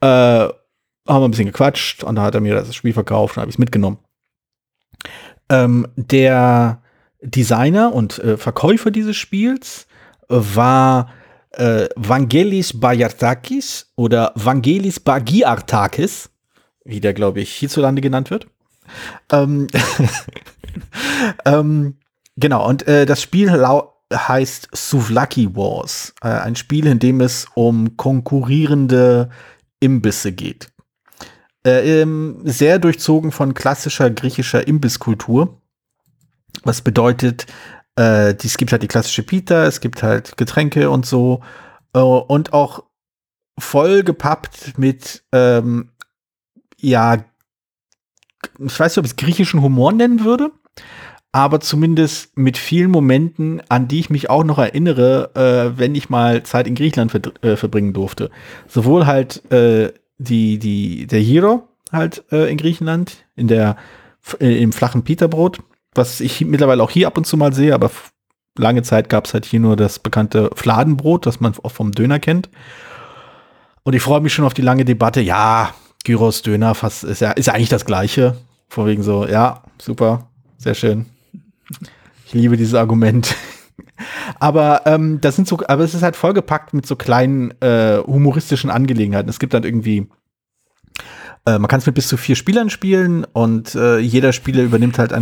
[0.00, 0.54] Äh, haben
[1.06, 3.56] wir ein bisschen gequatscht und da hat er mir das Spiel verkauft und habe ich
[3.56, 3.98] es mitgenommen.
[5.50, 6.80] Ähm, der
[7.20, 9.86] Designer und äh, Verkäufer dieses Spiels
[10.28, 11.10] war
[11.52, 16.30] äh, Vangelis Bayartakis oder Vangelis Bagiartakis,
[16.84, 18.46] wie der, glaube ich, hierzulande genannt wird.
[19.30, 19.66] Ähm,
[21.44, 21.98] ähm,
[22.36, 23.50] genau, und äh, das Spiel
[24.12, 26.14] heißt Souvlaki Wars.
[26.22, 29.30] Äh, ein Spiel, in dem es um konkurrierende
[29.80, 30.68] Imbisse geht.
[31.64, 35.60] Äh, ähm, sehr durchzogen von klassischer griechischer Imbisskultur.
[36.64, 37.46] Was bedeutet,
[37.96, 41.42] äh, die- es gibt halt die klassische Pita, es gibt halt Getränke und so.
[41.94, 42.84] Äh, und auch
[43.58, 45.90] voll gepappt mit, ähm,
[46.78, 47.24] ja,
[48.58, 50.50] ich weiß nicht, ob ich es griechischen Humor nennen würde,
[51.32, 56.10] aber zumindest mit vielen Momenten, an die ich mich auch noch erinnere, äh, wenn ich
[56.10, 58.30] mal Zeit in Griechenland ver äh, verbringen durfte.
[58.68, 63.76] Sowohl halt äh, die, die, der Hero halt äh, in Griechenland, in der,
[64.40, 65.58] äh, im flachen Peterbrot,
[65.94, 67.90] was ich mittlerweile auch hier ab und zu mal sehe, aber
[68.58, 72.18] lange Zeit gab es halt hier nur das bekannte Fladenbrot, das man auch vom Döner
[72.18, 72.48] kennt.
[73.82, 75.20] Und ich freue mich schon auf die lange Debatte.
[75.20, 75.74] Ja,
[76.04, 78.36] Gyros, Döner, fast ist ja, ist eigentlich das Gleiche.
[78.68, 80.28] Vor wegen so, ja, super,
[80.58, 81.06] sehr schön.
[82.26, 83.34] Ich liebe dieses Argument.
[84.38, 88.68] Aber ähm, das sind so, aber es ist halt vollgepackt mit so kleinen äh, humoristischen
[88.68, 89.28] Angelegenheiten.
[89.28, 90.08] Es gibt dann irgendwie,
[91.46, 94.98] äh, man kann es mit bis zu vier Spielern spielen und äh, jeder Spieler übernimmt
[94.98, 95.12] halt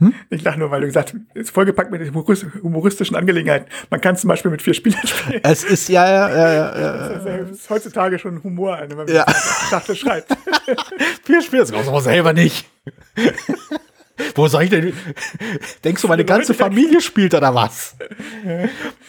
[0.00, 0.14] ein.
[0.30, 3.66] Ich lache nur, weil du gesagt hast, ist vollgepackt mit humoris- humoristischen Angelegenheiten.
[3.90, 5.40] Man kann zum Beispiel mit vier Spielern spielen.
[5.44, 7.08] Es ist ja, ja, ja, ja, ja.
[7.14, 9.24] Das ist heutzutage schon Humor, wenn man Ja.
[9.24, 10.36] das Schachtel schreibt.
[11.24, 12.66] vier Spieler, das aber selber nicht.
[14.34, 14.92] Wo soll ich denn?
[15.84, 17.96] Denkst du, meine ganze Familie spielt oder was?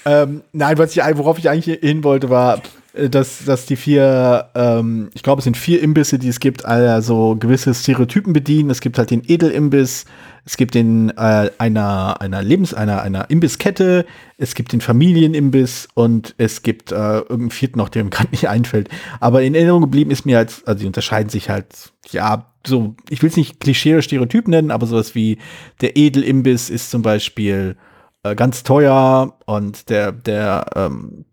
[0.05, 2.61] ähm, nein, was ich, worauf ich eigentlich hin wollte, war,
[2.93, 7.35] dass, dass die vier, ähm, ich glaube, es sind vier Imbisse, die es gibt, also
[7.35, 8.69] gewisse Stereotypen bedienen.
[8.69, 10.05] Es gibt halt den Edelimbiss,
[10.45, 14.05] es gibt den äh, einer, einer Lebens-, einer, einer Imbisskette,
[14.37, 18.49] es gibt den Familienimbiss und es gibt äh, irgendeinen vierten noch, der mir gerade nicht
[18.49, 18.89] einfällt.
[19.19, 23.21] Aber in Erinnerung geblieben ist mir halt, also die unterscheiden sich halt, ja, so, ich
[23.21, 25.37] will es nicht Klischee oder Stereotyp nennen, aber sowas wie
[25.81, 27.77] der Edelimbiss ist zum Beispiel
[28.23, 31.25] äh, ganz teuer und der, der, ähm,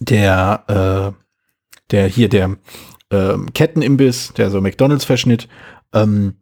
[0.00, 1.24] der, äh,
[1.90, 2.56] der hier, der
[3.10, 5.48] ähm, Kettenimbiss, der so McDonalds-Verschnitt,
[5.92, 6.36] ähm,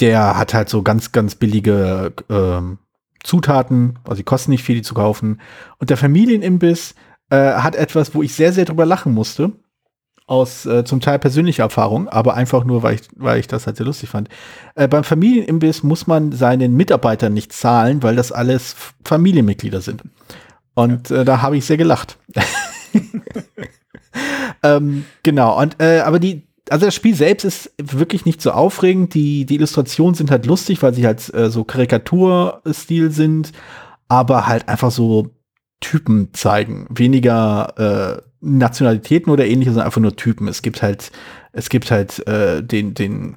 [0.00, 2.78] der hat halt so ganz, ganz billige ähm,
[3.22, 5.40] Zutaten, also die kosten nicht viel, die zu kaufen.
[5.78, 6.94] Und der Familienimbiss
[7.30, 9.52] äh, hat etwas, wo ich sehr, sehr drüber lachen musste.
[10.26, 13.76] Aus äh, zum Teil persönlicher Erfahrung, aber einfach nur, weil ich, weil ich das halt
[13.76, 14.28] sehr lustig fand.
[14.76, 20.04] Äh, beim Familienimbiss muss man seinen Mitarbeitern nicht zahlen, weil das alles Familienmitglieder sind.
[20.74, 22.16] Und äh, da habe ich sehr gelacht.
[24.62, 29.14] ähm, genau, und äh, aber die, also das Spiel selbst ist wirklich nicht so aufregend.
[29.14, 33.52] Die, die Illustrationen sind halt lustig, weil sie halt äh, so Karikaturstil sind,
[34.08, 35.30] aber halt einfach so
[35.80, 36.86] Typen zeigen.
[36.88, 40.46] Weniger äh, Nationalitäten oder ähnliches, sondern einfach nur Typen.
[40.46, 41.10] Es gibt halt,
[41.52, 43.36] es gibt halt äh, den, den,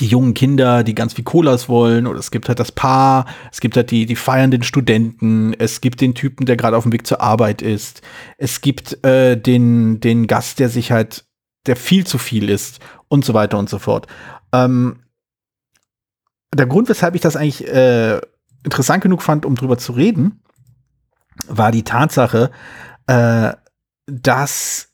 [0.00, 3.60] die jungen Kinder, die ganz viel Colas wollen, oder es gibt halt das Paar, es
[3.60, 7.06] gibt halt die, die feiernden Studenten, es gibt den Typen, der gerade auf dem Weg
[7.06, 8.02] zur Arbeit ist,
[8.36, 11.24] es gibt äh, den, den Gast, der sich halt
[11.68, 14.06] der viel zu viel ist und so weiter und so fort.
[14.52, 15.00] Ähm,
[16.54, 18.20] der Grund, weshalb ich das eigentlich äh,
[18.64, 20.40] interessant genug fand, um drüber zu reden,
[21.46, 22.50] war die Tatsache,
[23.06, 23.52] äh,
[24.06, 24.88] dass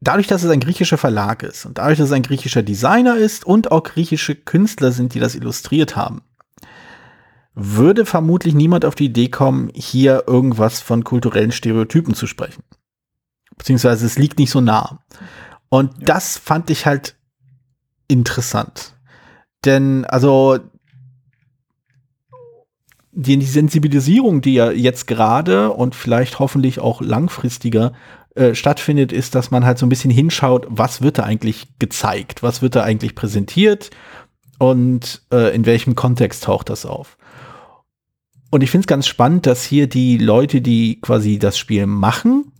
[0.00, 3.46] dadurch, dass es ein griechischer Verlag ist und dadurch, dass es ein griechischer Designer ist
[3.46, 6.22] und auch griechische Künstler sind, die das illustriert haben,
[7.54, 12.62] würde vermutlich niemand auf die Idee kommen, hier irgendwas von kulturellen Stereotypen zu sprechen
[13.56, 15.00] beziehungsweise es liegt nicht so nah.
[15.68, 16.04] Und ja.
[16.04, 17.16] das fand ich halt
[18.08, 18.94] interessant.
[19.64, 20.58] Denn, also,
[23.12, 27.92] die, die Sensibilisierung, die ja jetzt gerade und vielleicht hoffentlich auch langfristiger
[28.34, 32.42] äh, stattfindet, ist, dass man halt so ein bisschen hinschaut, was wird da eigentlich gezeigt,
[32.42, 33.90] was wird da eigentlich präsentiert
[34.58, 37.16] und äh, in welchem Kontext taucht das auf.
[38.50, 42.52] Und ich finde es ganz spannend, dass hier die Leute, die quasi das Spiel machen,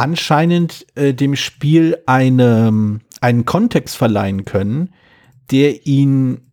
[0.00, 4.94] anscheinend äh, dem Spiel eine, einen Kontext verleihen können,
[5.50, 6.50] der ihn,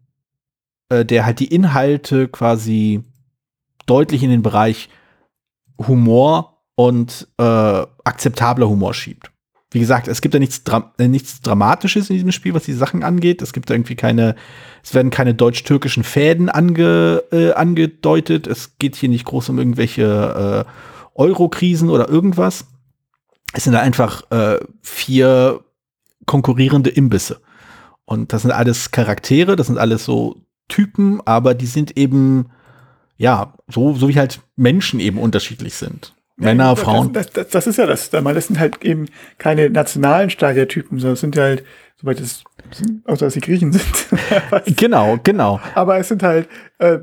[0.89, 3.05] äh, der halt die Inhalte quasi
[3.86, 4.89] deutlich in den Bereich
[5.88, 9.31] Humor und äh, akzeptabler Humor schiebt.
[9.71, 12.73] Wie gesagt, es gibt ja nichts, Dra äh, nichts Dramatisches in diesem Spiel, was die
[12.73, 13.41] Sachen angeht.
[13.41, 14.36] Es gibt irgendwie keine,
[14.83, 18.45] es werden keine deutsch-türkischen Fäden ange, äh, angedeutet.
[18.45, 20.71] Es geht hier nicht groß um irgendwelche äh,
[21.15, 22.65] Euro-Krisen oder irgendwas
[23.53, 25.62] es sind einfach äh, vier
[26.25, 27.41] konkurrierende Imbisse.
[28.05, 32.51] Und das sind alles Charaktere, das sind alles so Typen, aber die sind eben,
[33.17, 36.13] ja, so, so wie halt Menschen eben unterschiedlich sind.
[36.39, 37.13] Ja, Männer, das, Frauen.
[37.13, 38.12] Das, das, das, ist ja das.
[38.12, 39.07] Das sind halt eben
[39.39, 41.63] keine nationalen Stereotypen, sondern es sind halt,
[41.99, 42.43] soweit es,
[43.05, 43.83] außer dass sie Griechen sind.
[44.77, 45.60] genau, genau.
[45.73, 46.99] Aber es sind halt äh,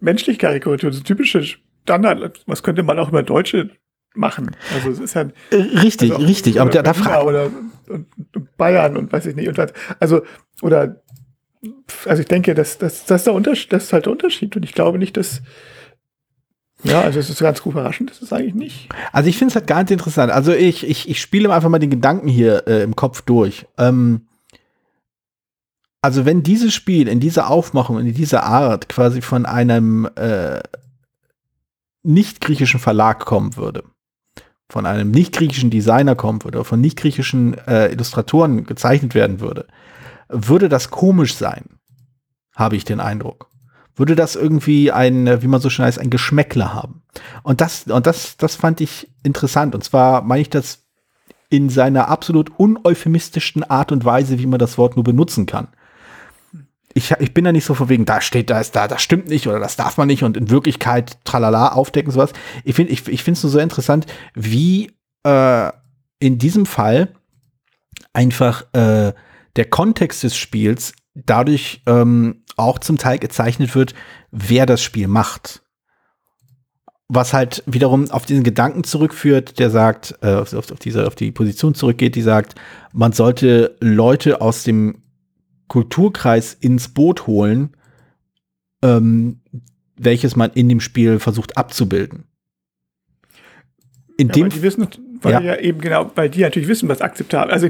[0.00, 1.42] menschliche Karikaturen, so typische
[1.84, 2.42] Standard.
[2.46, 3.70] Was könnte man auch über Deutsche
[4.16, 4.56] machen.
[4.74, 6.60] Also es ist ja äh, richtig, also richtig.
[6.60, 7.50] Aber da, da fragt oder
[7.88, 10.22] und, und Bayern und weiß ich nicht und was, also
[10.62, 11.02] oder
[12.04, 14.72] also ich denke, dass das, das, der Unterschied, das ist halt der Unterschied und ich
[14.72, 15.42] glaube nicht, dass
[16.82, 18.88] ja, also es ist ganz gut überraschend, das ist eigentlich nicht.
[19.10, 20.30] Also ich finde es halt ganz interessant.
[20.30, 23.66] Also ich, ich, ich spiele einfach mal den Gedanken hier äh, im Kopf durch.
[23.78, 24.26] Ähm,
[26.02, 30.60] also wenn dieses Spiel in dieser Aufmachung, in dieser Art quasi von einem äh,
[32.02, 33.82] nicht griechischen Verlag kommen würde,
[34.68, 39.66] von einem nicht-griechischen Designer kommen würde, von nicht-griechischen äh, Illustratoren gezeichnet werden würde,
[40.28, 41.78] würde das komisch sein,
[42.54, 43.48] habe ich den Eindruck.
[43.94, 47.02] Würde das irgendwie ein, äh, wie man so schön heißt, ein Geschmäckler haben.
[47.42, 49.74] Und das, und das, das fand ich interessant.
[49.74, 50.84] Und zwar meine ich das
[51.48, 55.68] in seiner absolut uneuphemistischsten Art und Weise, wie man das Wort nur benutzen kann
[56.96, 59.28] ich, ich bin da nicht so von wegen, da steht, da ist da, das stimmt
[59.28, 62.32] nicht oder das darf man nicht und in Wirklichkeit tralala aufdecken, sowas.
[62.64, 65.70] Ich finde ich, ich finde es nur so interessant, wie äh,
[66.20, 67.08] in diesem Fall
[68.14, 69.12] einfach äh,
[69.56, 73.94] der Kontext des Spiels dadurch ähm, auch zum Teil gezeichnet wird,
[74.30, 75.62] wer das Spiel macht.
[77.08, 81.30] Was halt wiederum auf diesen Gedanken zurückführt, der sagt, äh, auf, auf, diese, auf die
[81.30, 82.54] Position zurückgeht, die sagt,
[82.94, 85.02] man sollte Leute aus dem
[85.68, 87.70] Kulturkreis ins Boot holen,
[88.82, 89.40] ähm,
[89.96, 92.24] welches man in dem Spiel versucht abzubilden.
[94.18, 94.88] In ja, dem die wissen,
[95.20, 95.40] weil ja.
[95.40, 95.56] ja.
[95.56, 97.68] eben genau, weil die natürlich wissen, was akzeptabel, also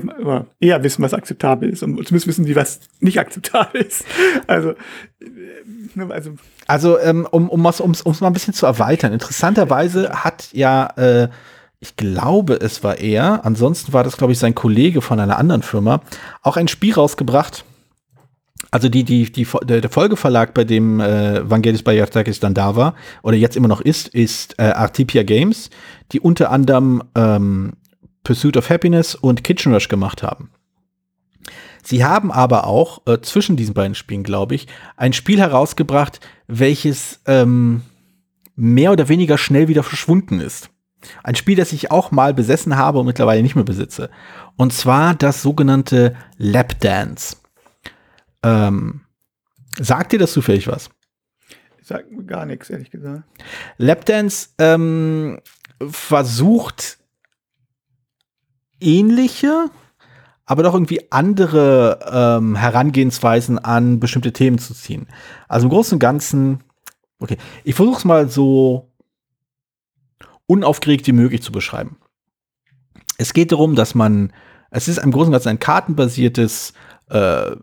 [0.61, 4.05] eher wissen, was akzeptabel ist und zumindest wissen die, was nicht akzeptabel ist.
[4.47, 6.35] Also, äh, also,
[6.67, 9.13] also ähm, um um es um's, um's mal ein bisschen zu erweitern.
[9.13, 11.29] Interessanterweise hat ja äh,
[11.81, 15.63] ich glaube, es war er, ansonsten war das, glaube ich, sein Kollege von einer anderen
[15.63, 16.01] Firma,
[16.43, 17.65] auch ein Spiel rausgebracht,
[18.77, 23.35] also die, die, die, der, Folgeverlag, bei dem äh, Vangelis Bayartakis dann da war, oder
[23.35, 25.71] jetzt immer noch ist, ist äh, Artipia Games,
[26.13, 27.73] die unter anderem ähm,
[28.23, 30.51] Pursuit of Happiness und Kitchen Rush gemacht haben.
[31.83, 34.67] Sie haben aber auch äh, zwischen diesen beiden Spielen, glaube ich,
[34.99, 37.81] ein Spiel herausgebracht, welches ähm,
[38.57, 40.69] mehr oder weniger schnell wieder verschwunden ist.
[41.25, 44.11] Ein Spiel, das ich auch mal besessen habe und mittlerweile nicht mehr besitze.
[44.57, 47.39] Und zwar das sogenannte Lap Dance.
[48.43, 49.03] Ähm,
[49.79, 50.91] sagt dir das zufällig was?
[51.83, 53.23] Sagt mir gar nichts, ehrlich gesagt.
[53.79, 55.41] Lapdance ähm,
[55.89, 56.99] versucht
[58.81, 59.71] ähnliche,
[60.45, 65.07] aber doch irgendwie andere ähm, Herangehensweisen an bestimmte Themen zu ziehen.
[65.49, 66.65] Also im Großen und Ganzen,
[67.19, 68.93] okay, ich versuche es mal so
[70.47, 71.99] unaufgeregt wie möglich zu beschreiben.
[73.19, 74.33] Es geht darum, dass man,
[74.71, 76.73] es ist im Großen und Ganzen ein kartenbasiertes
[77.11, 77.57] äh,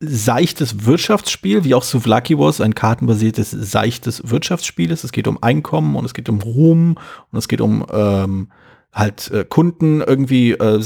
[0.00, 5.04] seichtes Wirtschaftsspiel, wie auch Souvlaki Wars, ein kartenbasiertes, seichtes Wirtschaftsspiel ist.
[5.04, 6.96] Es geht um Einkommen und es geht um Ruhm
[7.32, 8.48] und es geht um ähm,
[8.92, 10.84] halt äh, Kunden irgendwie äh,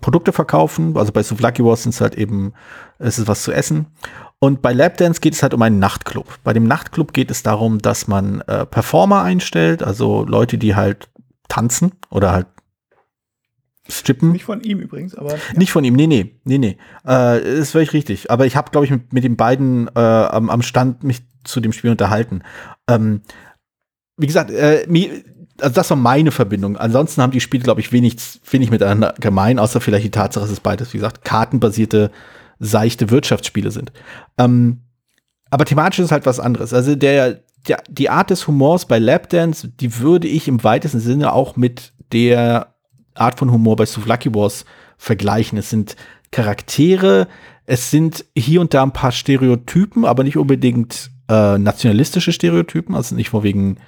[0.00, 0.96] Produkte verkaufen.
[0.96, 2.52] Also bei Souvlaki Wars sind es halt eben,
[2.98, 3.86] es ist was zu essen.
[4.40, 6.26] Und bei Lapdance geht es halt um einen Nachtclub.
[6.42, 11.08] Bei dem Nachtclub geht es darum, dass man äh, Performer einstellt, also Leute, die halt
[11.48, 12.46] tanzen oder halt
[13.88, 14.32] strippen.
[14.32, 15.32] Nicht von ihm übrigens, aber.
[15.32, 15.38] Ja.
[15.56, 16.78] Nicht von ihm, nee, nee, nee, nee.
[17.06, 18.30] Äh, ist völlig richtig.
[18.30, 21.60] Aber ich habe, glaube ich, mit, mit den beiden äh, am, am Stand mich zu
[21.60, 22.42] dem Spiel unterhalten.
[22.88, 23.20] Ähm,
[24.16, 24.86] wie gesagt, äh,
[25.60, 26.76] also das war meine Verbindung.
[26.76, 28.16] Ansonsten haben die Spiele, glaube ich, wenig,
[28.50, 32.10] wenig miteinander gemein, außer vielleicht die Tatsache, dass es beides, wie gesagt, kartenbasierte,
[32.58, 33.92] seichte Wirtschaftsspiele sind.
[34.38, 34.80] Ähm,
[35.50, 36.72] aber thematisch ist halt was anderes.
[36.72, 41.32] Also der, der, die Art des Humors bei Lapdance, die würde ich im weitesten Sinne
[41.32, 42.73] auch mit der
[43.14, 44.64] Art von Humor bei Souvlaki Wars
[44.98, 45.58] vergleichen.
[45.58, 45.96] Es sind
[46.30, 47.28] Charaktere,
[47.66, 53.14] es sind hier und da ein paar Stereotypen, aber nicht unbedingt äh, nationalistische Stereotypen, also
[53.14, 53.78] nicht vorwiegend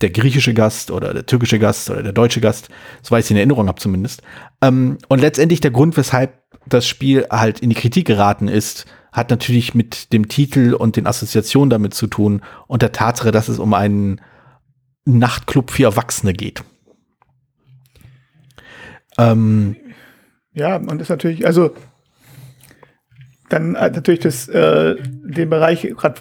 [0.00, 2.68] der griechische Gast oder der türkische Gast oder der deutsche Gast,
[3.02, 4.22] so weiß ich in Erinnerung habe zumindest.
[4.62, 9.30] Ähm, und letztendlich der Grund, weshalb das Spiel halt in die Kritik geraten ist, hat
[9.30, 13.58] natürlich mit dem Titel und den Assoziationen damit zu tun und der Tatsache, dass es
[13.58, 14.20] um einen
[15.06, 16.62] Nachtclub für Erwachsene geht.
[19.18, 19.76] Ähm,
[20.52, 21.72] ja, und das natürlich, also
[23.48, 26.20] dann natürlich das, äh, den Bereich, gerade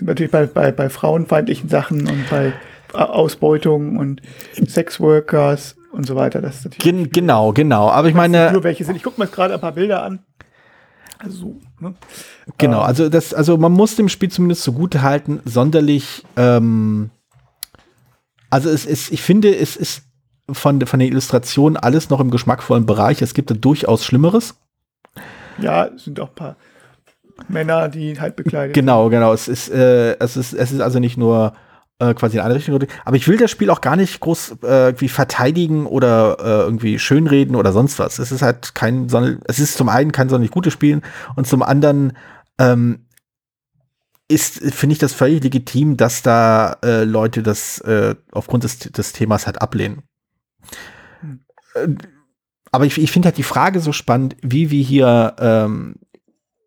[0.00, 2.52] natürlich bei, bei, bei frauenfeindlichen Sachen und bei
[2.92, 4.22] Ausbeutung und
[4.54, 6.40] Sexworkers und so weiter.
[6.40, 7.90] Das ist Gen genau, genau.
[7.90, 8.52] Aber ich meine.
[8.52, 8.96] Nur welche sind.
[8.96, 10.20] Ich gucke mir jetzt gerade ein paar Bilder an.
[11.18, 11.94] Also, ne?
[12.58, 12.86] Genau, ähm.
[12.86, 17.10] also das, also man muss dem Spiel zumindest zugute halten, sonderlich, ähm,
[18.50, 20.04] also es ist, ich finde, es ist
[20.50, 23.22] von, von der Illustration alles noch im geschmackvollen Bereich.
[23.22, 24.54] Es gibt da durchaus Schlimmeres.
[25.58, 26.56] Ja, es sind auch ein paar
[27.48, 29.32] Männer, die halt bekleidet Genau, genau.
[29.32, 31.52] Es ist, äh, es ist, es ist also nicht nur
[31.98, 32.78] äh, quasi in eine Richtung.
[33.04, 36.98] Aber ich will das Spiel auch gar nicht groß äh, irgendwie verteidigen oder äh, irgendwie
[36.98, 38.18] schönreden oder sonst was.
[38.18, 39.06] Es ist halt kein,
[39.46, 41.00] es ist zum einen kein sonderlich gutes Spiel
[41.36, 42.16] und zum anderen
[42.58, 43.06] ähm,
[44.28, 49.12] ist, finde ich das völlig legitim, dass da äh, Leute das äh, aufgrund des, des
[49.12, 50.02] Themas halt ablehnen.
[51.74, 51.88] Äh,
[52.70, 55.96] aber ich, ich finde halt die Frage so spannend, wie wir hier, ähm,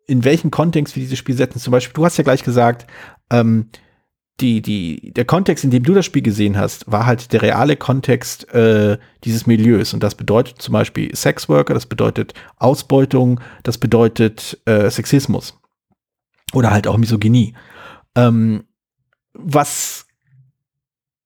[0.06, 1.60] in welchen Kontext wir dieses Spiel setzen.
[1.60, 2.86] Zum Beispiel, du hast ja gleich gesagt,
[3.30, 3.68] ähm,
[4.40, 7.76] die, die, der Kontext, in dem du das Spiel gesehen hast, war halt der reale
[7.76, 9.94] Kontext äh, dieses Milieus.
[9.94, 15.58] Und das bedeutet zum Beispiel Sexworker, das bedeutet Ausbeutung, das bedeutet äh, Sexismus.
[16.52, 17.54] Oder halt auch Misogynie.
[18.16, 18.64] Ähm,
[19.34, 20.06] was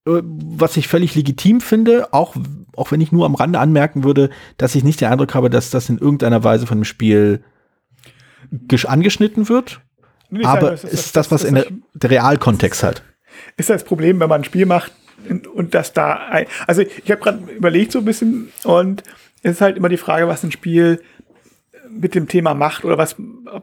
[0.06, 2.36] was ich völlig legitim finde, auch,
[2.76, 5.70] auch wenn ich nur am Rande anmerken würde, dass ich nicht den Eindruck habe, dass
[5.70, 7.42] das in irgendeiner Weise von dem Spiel
[8.86, 9.80] angeschnitten wird.
[10.44, 13.02] Aber es ist das, das, was das, in der, der Realkontext halt.
[13.56, 14.92] Ist das Problem, wenn man ein Spiel macht
[15.28, 19.02] und, und das da, ein, also ich habe gerade überlegt so ein bisschen und
[19.42, 21.00] es ist halt immer die Frage, was ein Spiel
[21.88, 23.16] mit dem Thema macht oder was,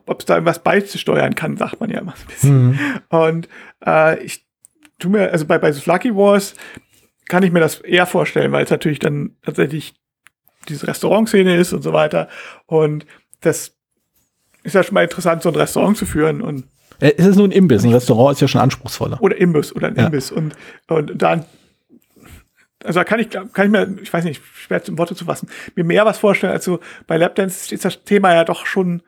[0.06, 2.66] ob es da irgendwas beizusteuern kann, sagt man ja immer so ein bisschen.
[2.66, 2.80] Mhm.
[3.10, 3.50] Und
[3.86, 4.46] äh, ich
[5.00, 6.56] tu mir, also bei, bei Lucky Wars
[7.28, 9.94] kann ich mir das eher vorstellen, weil es natürlich dann tatsächlich
[10.70, 12.30] diese Restaurantszene ist und so weiter.
[12.66, 13.06] Und
[13.42, 13.76] das
[14.64, 16.66] ist ja schon mal interessant, so ein Restaurant zu führen und
[17.00, 17.84] äh, es ist nur ein Imbiss.
[17.84, 19.22] Ein Restaurant ist ja schon anspruchsvoller.
[19.22, 20.06] Oder Imbiss oder ein ja.
[20.06, 20.32] Imbiss.
[20.32, 20.56] Und,
[20.88, 21.46] und dann,
[22.84, 25.50] also da kann ich, kann ich mir, ich weiß nicht, schwer zum Worte zu fassen,
[25.76, 26.54] mir mehr was vorstellen.
[26.54, 29.02] Also bei Lapdance ist das Thema ja doch schon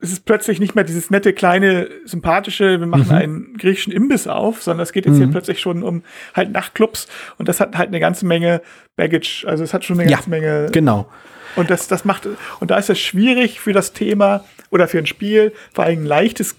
[0.00, 3.14] es ist plötzlich nicht mehr dieses nette, kleine, sympathische, wir machen mhm.
[3.14, 5.18] einen griechischen Imbiss auf, sondern es geht jetzt mhm.
[5.18, 6.02] hier plötzlich schon um
[6.34, 7.06] halt Nachtclubs
[7.38, 8.62] und das hat halt eine ganze Menge
[8.96, 10.68] Baggage, also es hat schon eine ganze Menge.
[10.72, 11.10] Genau.
[11.56, 12.28] Und das, das macht,
[12.60, 16.06] und da ist es schwierig für das Thema oder für ein Spiel, vor allem ein
[16.06, 16.56] leichtes,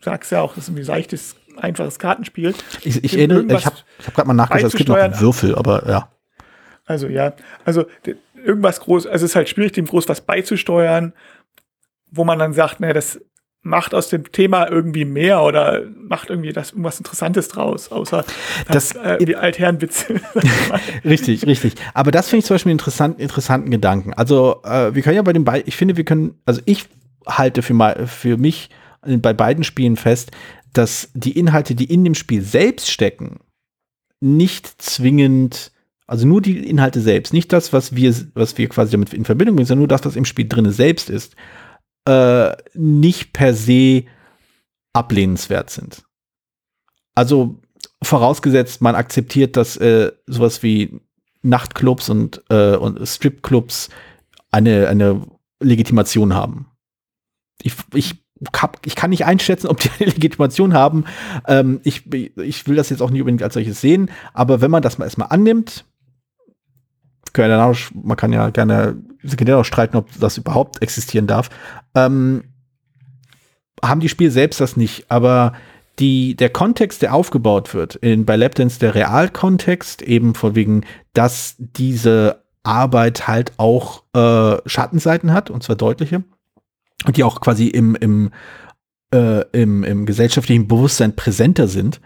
[0.00, 2.54] sagst ja auch, das ist ein leichtes, einfaches Kartenspiel.
[2.82, 5.54] Ich, ich erinnere, ich habe ich hab gerade mal nachgeschaut, es gibt noch einen Würfel,
[5.54, 6.08] aber ja.
[6.86, 7.34] Also ja,
[7.66, 7.84] also
[8.34, 11.12] irgendwas groß, also es ist halt schwierig, dem groß was beizusteuern,
[12.10, 13.20] wo man dann sagt, naja, das
[13.62, 18.24] macht aus dem Thema irgendwie mehr oder macht irgendwie das irgendwas Interessantes draus, außer
[18.68, 20.20] das, äh, die Altherrenwitze.
[21.04, 21.74] richtig, richtig.
[21.92, 24.14] Aber das finde ich zum Beispiel einen interessant, interessanten Gedanken.
[24.14, 26.86] Also äh, wir können ja bei den beiden, ich finde, wir können, also ich
[27.26, 28.70] halte für, mal, für mich
[29.02, 30.30] bei beiden Spielen fest,
[30.72, 33.40] dass die Inhalte, die in dem Spiel selbst stecken,
[34.20, 35.72] nicht zwingend,
[36.06, 39.56] also nur die Inhalte selbst, nicht das, was wir, was wir quasi damit in Verbindung
[39.56, 41.36] bringen, sondern nur das, was im Spiel drin selbst ist,
[42.08, 44.04] äh, nicht per se
[44.94, 46.04] ablehnenswert sind.
[47.14, 47.60] Also
[48.02, 51.00] vorausgesetzt, man akzeptiert, dass äh, sowas wie
[51.42, 53.90] Nachtclubs und, äh, und Stripclubs
[54.50, 55.26] eine, eine
[55.60, 56.70] Legitimation haben.
[57.62, 58.14] Ich, ich,
[58.56, 61.04] hab, ich kann nicht einschätzen, ob die eine Legitimation haben.
[61.46, 64.82] Ähm, ich, ich will das jetzt auch nicht unbedingt als solches sehen, aber wenn man
[64.82, 65.84] das mal erstmal annimmt,
[67.94, 71.50] man kann ja gerne sekundär auch streiten, ob das überhaupt existieren darf.
[71.94, 72.44] Ähm,
[73.82, 75.52] haben die Spiele selbst das nicht, aber
[75.98, 81.56] die, der Kontext, der aufgebaut wird, in, bei Lapdance der Realkontext, eben von wegen, dass
[81.58, 86.22] diese Arbeit halt auch äh, Schattenseiten hat, und zwar deutliche,
[87.06, 88.30] und die auch quasi im, im,
[89.12, 92.00] äh, im, im gesellschaftlichen Bewusstsein präsenter sind,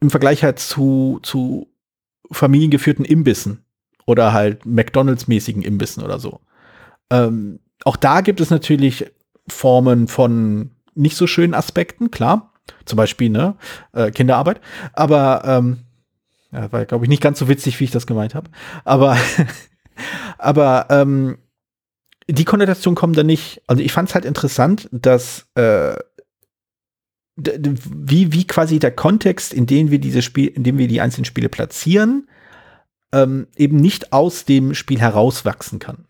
[0.00, 1.68] im Vergleich halt zu, zu
[2.30, 3.64] familiengeführten Imbissen,
[4.06, 6.40] oder halt McDonalds-mäßigen Imbissen oder so.
[7.10, 9.10] Ähm, auch da gibt es natürlich
[9.48, 12.52] Formen von nicht so schönen Aspekten, klar.
[12.86, 13.56] Zum Beispiel, ne,
[13.92, 14.60] äh, Kinderarbeit.
[14.94, 15.78] Aber, ähm,
[16.50, 18.48] ja, war, glaube ich, nicht ganz so witzig, wie ich das gemeint habe.
[18.84, 19.16] Aber,
[20.38, 21.38] aber, ähm,
[22.28, 23.60] die Konnotation kommt da nicht.
[23.66, 25.94] Also ich fand es halt interessant, dass äh,
[27.36, 31.24] wie, wie quasi der Kontext, in dem wir diese Spiel, in dem wir die einzelnen
[31.24, 32.28] Spiele platzieren,
[33.14, 36.04] ähm, eben nicht aus dem Spiel herauswachsen kann.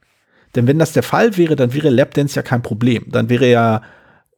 [0.55, 3.05] Denn wenn das der Fall wäre, dann wäre Lapdance ja kein Problem.
[3.09, 3.83] Dann wäre ja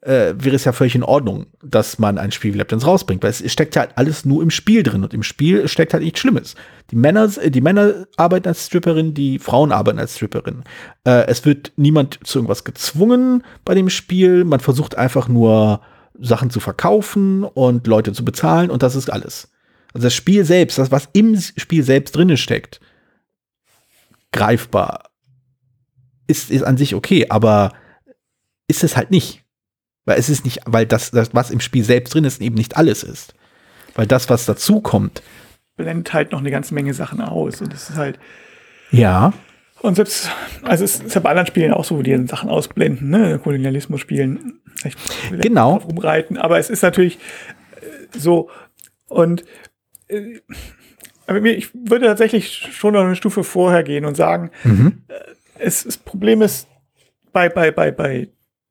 [0.06, 3.30] äh, wäre es ja völlig in Ordnung, dass man ein Spiel wie Lapdance rausbringt, weil
[3.30, 6.20] es steckt ja halt alles nur im Spiel drin und im Spiel steckt halt nichts
[6.20, 6.54] Schlimmes.
[6.90, 10.62] Die Männer, äh, die Männer arbeiten als Stripperin, die Frauen arbeiten als Stripperin.
[11.04, 14.44] Äh, es wird niemand zu irgendwas gezwungen bei dem Spiel.
[14.44, 15.80] Man versucht einfach nur
[16.18, 19.50] Sachen zu verkaufen und Leute zu bezahlen und das ist alles.
[19.96, 22.80] Also das Spiel selbst, das, was im Spiel selbst drinne steckt,
[24.30, 25.08] greifbar,
[26.26, 27.72] ist, ist an sich okay, aber
[28.68, 29.42] ist es halt nicht.
[30.04, 32.76] Weil es ist nicht, weil das, das, was im Spiel selbst drin ist, eben nicht
[32.76, 33.32] alles ist.
[33.94, 35.22] Weil das, was dazu kommt,
[35.78, 37.62] blendet halt noch eine ganze Menge Sachen aus.
[37.62, 38.18] Und es ist halt.
[38.90, 39.32] Ja.
[39.80, 40.28] Und selbst,
[40.60, 43.40] also es ist ja bei anderen Spielen auch so, wo die Sachen ausblenden, ne?
[43.42, 44.60] Kolonialismus spielen.
[45.30, 45.76] genau.
[45.76, 46.36] Rumreiten.
[46.36, 47.18] Aber es ist natürlich
[47.80, 48.50] äh, so.
[49.08, 49.44] Und
[50.08, 50.40] äh,
[51.26, 55.02] aber ich würde tatsächlich schon noch eine Stufe vorher gehen und sagen, mhm.
[55.08, 55.14] Äh,
[55.58, 56.68] es, das Problem ist
[57.32, 58.28] bei, bei, bei, bei,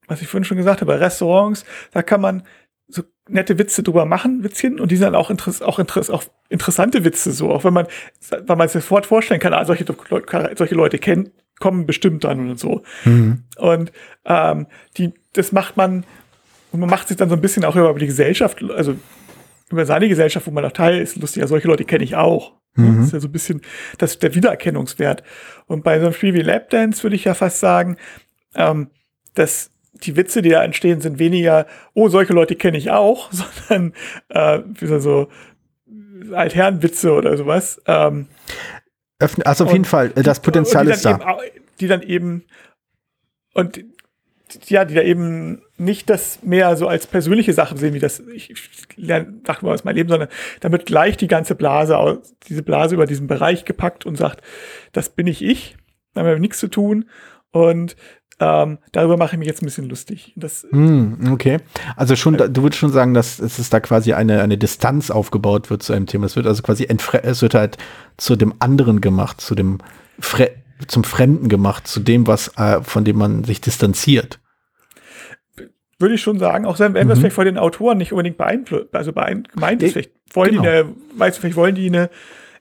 [0.08, 2.44] was ich vorhin schon gesagt habe, bei Restaurants, da kann man
[2.88, 6.24] so nette Witze drüber machen, Witzchen, und die sind dann auch, interess auch, interess auch
[6.50, 7.88] interessante Witze, so, auch wenn man,
[8.46, 9.86] weil man sich sofort vorstellen kann, ah, solche,
[10.56, 12.84] solche Leute kennen, kommen bestimmt dann und so.
[13.06, 13.44] Mhm.
[13.58, 13.92] Und
[14.26, 14.68] ähm,
[14.98, 16.06] die, das macht man,
[16.72, 18.96] und man macht sich dann so ein bisschen auch über die Gesellschaft, also
[19.70, 22.54] über seine Gesellschaft, wo man auch Teil ist, lustig, ja, solche Leute kenne ich auch.
[22.76, 22.98] Mhm.
[22.98, 23.62] Das ist ja so ein bisschen
[23.98, 25.24] das, der Wiedererkennungswert.
[25.66, 27.98] Und bei so einem Spiel wie Lapdance würde ich ja fast sagen,
[28.54, 28.90] ähm,
[29.34, 33.32] dass die Witze, die da entstehen, sind weniger, oh, solche Leute kenne ich auch,
[33.68, 33.94] sondern
[34.30, 35.30] äh, wie so
[36.34, 37.82] Altherrenwitze oder sowas.
[37.88, 38.28] Ähm,
[39.20, 41.16] also auf jeden Fall, das Potenzial ist da.
[41.16, 42.46] Eben, die dann eben
[43.54, 43.84] und
[44.68, 48.54] ja, die da eben nicht das mehr so als persönliche Sache sehen, wie das, ich,
[48.96, 50.30] lerne Sachen aus meinem Leben, sondern
[50.62, 54.42] damit gleich die ganze Blase, diese Blase über diesen Bereich gepackt und sagt,
[54.94, 55.76] das bin ich ich,
[56.14, 57.06] damit habe ich nichts zu tun
[57.52, 57.96] und
[58.40, 60.34] ähm, darüber mache ich mich jetzt ein bisschen lustig.
[60.36, 61.60] Das, mm, okay.
[61.96, 65.70] Also schon, äh, du würdest schon sagen, dass es da quasi eine, eine Distanz aufgebaut
[65.70, 66.26] wird zu einem Thema.
[66.26, 67.78] Es wird also quasi es wird halt
[68.18, 69.80] zu dem anderen gemacht, zu dem
[70.20, 70.52] Fre
[70.88, 74.40] zum Fremden gemacht, zu dem, was äh, von dem man sich distanziert
[76.00, 77.08] würde ich schon sagen, auch wenn mhm.
[77.08, 80.64] das vielleicht von den Autoren nicht unbedingt beeinflusst, also gemeint ist, vielleicht wollen genau.
[80.64, 82.10] die eine, weißt du, vielleicht wollen die eine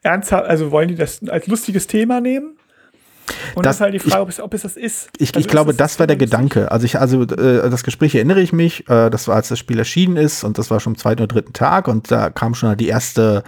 [0.03, 2.57] ernsthaft, also wollen die das als lustiges Thema nehmen?
[3.55, 5.09] Und das, ist halt die Frage, ich, ob, es, ob es das ist.
[5.19, 6.71] Ich, also ich glaube, das, das war der Gedanke.
[6.71, 9.79] Also ich, also äh, das Gespräch erinnere ich mich, äh, das war, als das Spiel
[9.79, 12.77] erschienen ist und das war schon am zweiten oder dritten Tag und da kam schon
[12.77, 13.43] die erste,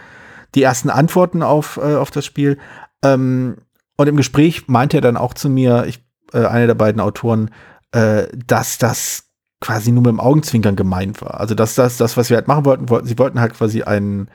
[0.54, 2.58] die ersten Antworten auf, äh, auf das Spiel.
[3.04, 3.58] Ähm,
[3.98, 7.50] und im Gespräch meinte er dann auch zu mir, ich, äh, einer der beiden Autoren,
[7.92, 9.25] äh, dass das
[9.60, 11.40] quasi nur mit dem Augenzwinkern gemeint war.
[11.40, 14.28] Also das, das, das, was wir halt machen wollten, wollten sie wollten halt quasi einen,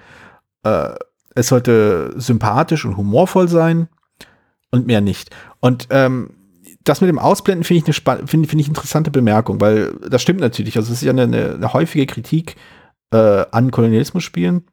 [0.64, 0.94] äh,
[1.36, 3.88] es sollte sympathisch und humorvoll sein
[4.72, 5.30] und mehr nicht.
[5.60, 6.32] Und ähm,
[6.84, 10.40] das mit dem Ausblenden finde ich eine finde find ich interessante Bemerkung, weil das stimmt
[10.40, 10.78] natürlich.
[10.78, 12.56] Also es ist ja eine, eine, häufige Kritik
[13.12, 14.66] äh, an Kolonialismus-Spielen.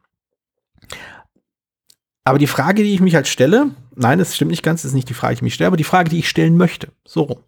[2.23, 4.95] Aber die Frage, die ich mich halt stelle, nein, das stimmt nicht ganz, das ist
[4.95, 7.23] nicht die Frage, die ich mich stelle, aber die Frage, die ich stellen möchte, so
[7.23, 7.39] rum.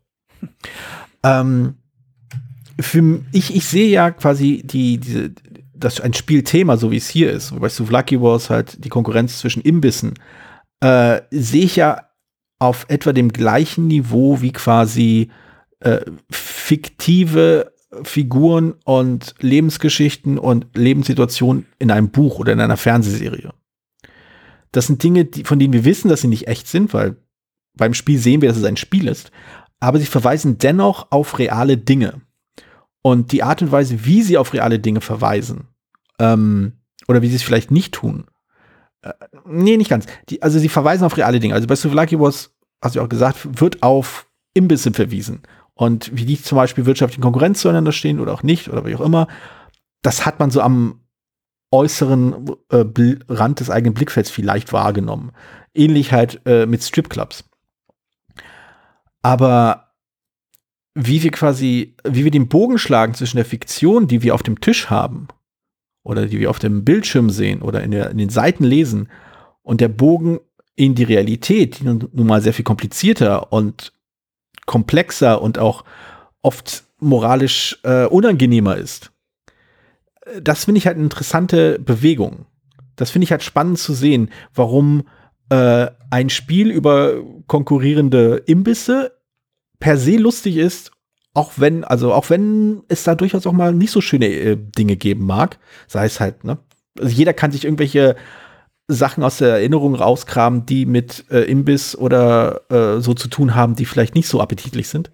[1.23, 1.75] ähm,
[2.81, 5.31] für, ich, ich sehe ja quasi die, diese,
[5.73, 9.61] das ein Spielthema, so wie es hier ist, wobei Souvlaki Wars halt die Konkurrenz zwischen
[9.61, 10.13] Imbissen,
[10.79, 12.09] äh, sehe ich ja
[12.59, 15.29] auf etwa dem gleichen Niveau wie quasi
[15.79, 17.73] äh, fiktive
[18.03, 23.51] Figuren und Lebensgeschichten und Lebenssituationen in einem Buch oder in einer Fernsehserie.
[24.71, 27.17] Das sind Dinge, die, von denen wir wissen, dass sie nicht echt sind, weil
[27.75, 29.31] beim Spiel sehen wir, dass es ein Spiel ist.
[29.79, 32.21] Aber sie verweisen dennoch auf reale Dinge.
[33.01, 35.67] Und die Art und Weise, wie sie auf reale Dinge verweisen,
[36.19, 36.73] ähm,
[37.07, 38.25] oder wie sie es vielleicht nicht tun,
[39.01, 39.13] äh,
[39.45, 40.05] nee, nicht ganz.
[40.29, 41.55] Die, also sie verweisen auf reale Dinge.
[41.55, 45.41] Also bei Souvlaki Wars, hast du auch gesagt, wird auf Imbisse verwiesen.
[45.73, 49.01] Und wie die zum Beispiel wirtschaftliche Konkurrenz zueinander stehen oder auch nicht oder wie auch
[49.01, 49.27] immer,
[50.01, 51.01] das hat man so am
[51.71, 52.85] äußeren äh,
[53.29, 55.31] Rand des eigenen Blickfelds vielleicht wahrgenommen.
[55.73, 57.45] Ähnlich halt äh, mit Stripclubs.
[59.21, 59.90] Aber
[60.93, 64.59] wie wir quasi, wie wir den Bogen schlagen zwischen der Fiktion, die wir auf dem
[64.59, 65.27] Tisch haben,
[66.03, 69.09] oder die wir auf dem Bildschirm sehen oder in, der, in den Seiten lesen,
[69.63, 70.39] und der Bogen
[70.75, 73.93] in die Realität, die nun, nun mal sehr viel komplizierter und
[74.65, 75.83] komplexer und auch
[76.41, 79.11] oft moralisch äh, unangenehmer ist
[80.39, 82.45] das finde ich halt eine interessante Bewegung.
[82.95, 85.03] Das finde ich halt spannend zu sehen, warum
[85.49, 87.15] äh, ein Spiel über
[87.47, 89.17] konkurrierende Imbisse
[89.81, 90.91] per se lustig ist,
[91.33, 94.95] auch wenn, also auch wenn es da durchaus auch mal nicht so schöne äh, Dinge
[94.95, 96.57] geben mag, sei es halt, ne?
[96.99, 98.15] Also jeder kann sich irgendwelche
[98.87, 103.75] Sachen aus der Erinnerung rauskramen, die mit äh, Imbiss oder äh, so zu tun haben,
[103.75, 105.09] die vielleicht nicht so appetitlich sind.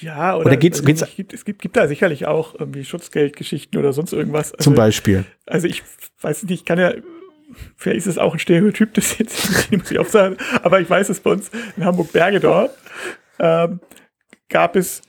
[0.00, 2.84] Ja, oder, oder geht's, also geht's, es, gibt, es gibt, gibt da sicherlich auch irgendwie
[2.84, 4.52] Schutzgeldgeschichten oder sonst irgendwas.
[4.52, 5.24] Also, zum Beispiel.
[5.44, 5.82] Also ich
[6.22, 6.92] weiß nicht, ich kann ja,
[7.76, 11.10] vielleicht ist es auch ein Stereotyp, das jetzt muss ich auch sagen, aber ich weiß
[11.10, 12.70] es bei uns in Hamburg-Bergedorf
[13.38, 13.80] ähm,
[14.48, 15.02] gab es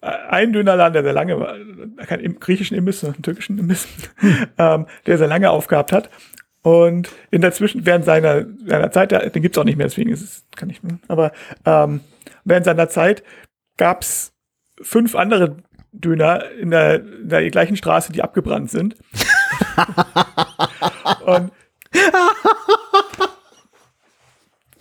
[0.00, 1.56] einen Dönerladen, der sehr lange war,
[2.06, 4.46] keinen griechischen Imbiss, sondern einen türkischen Imbiss, hm.
[4.58, 6.10] ähm, der sehr lange aufgehabt hat.
[6.62, 10.22] Und in der Zwischen, während seiner, seiner Zeit, den gibt's auch nicht mehr, deswegen ist
[10.22, 11.32] es, kann ich, aber
[11.64, 12.00] ähm,
[12.44, 13.22] während seiner Zeit
[13.76, 14.32] gab es
[14.80, 15.58] fünf andere
[15.92, 18.96] Döner in der, in der gleichen Straße, die abgebrannt sind.
[21.26, 21.52] und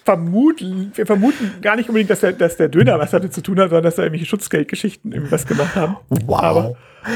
[0.06, 3.60] vermuten, wir vermuten gar nicht unbedingt, dass der, dass der Döner was damit zu tun
[3.60, 5.97] hat, sondern dass da irgendwelche Schutzgeldgeschichten irgendwas gemacht haben.
[6.10, 6.39] Wow.
[6.39, 6.76] Aber,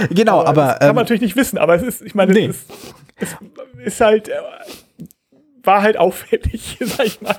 [0.09, 0.49] genau, aber.
[0.49, 2.47] aber kann man ähm, natürlich nicht wissen, aber es ist, ich meine, nee.
[2.47, 2.65] es,
[3.19, 3.37] ist,
[3.77, 4.33] es ist halt, äh,
[5.63, 7.35] war halt auffällig, sag ich mal.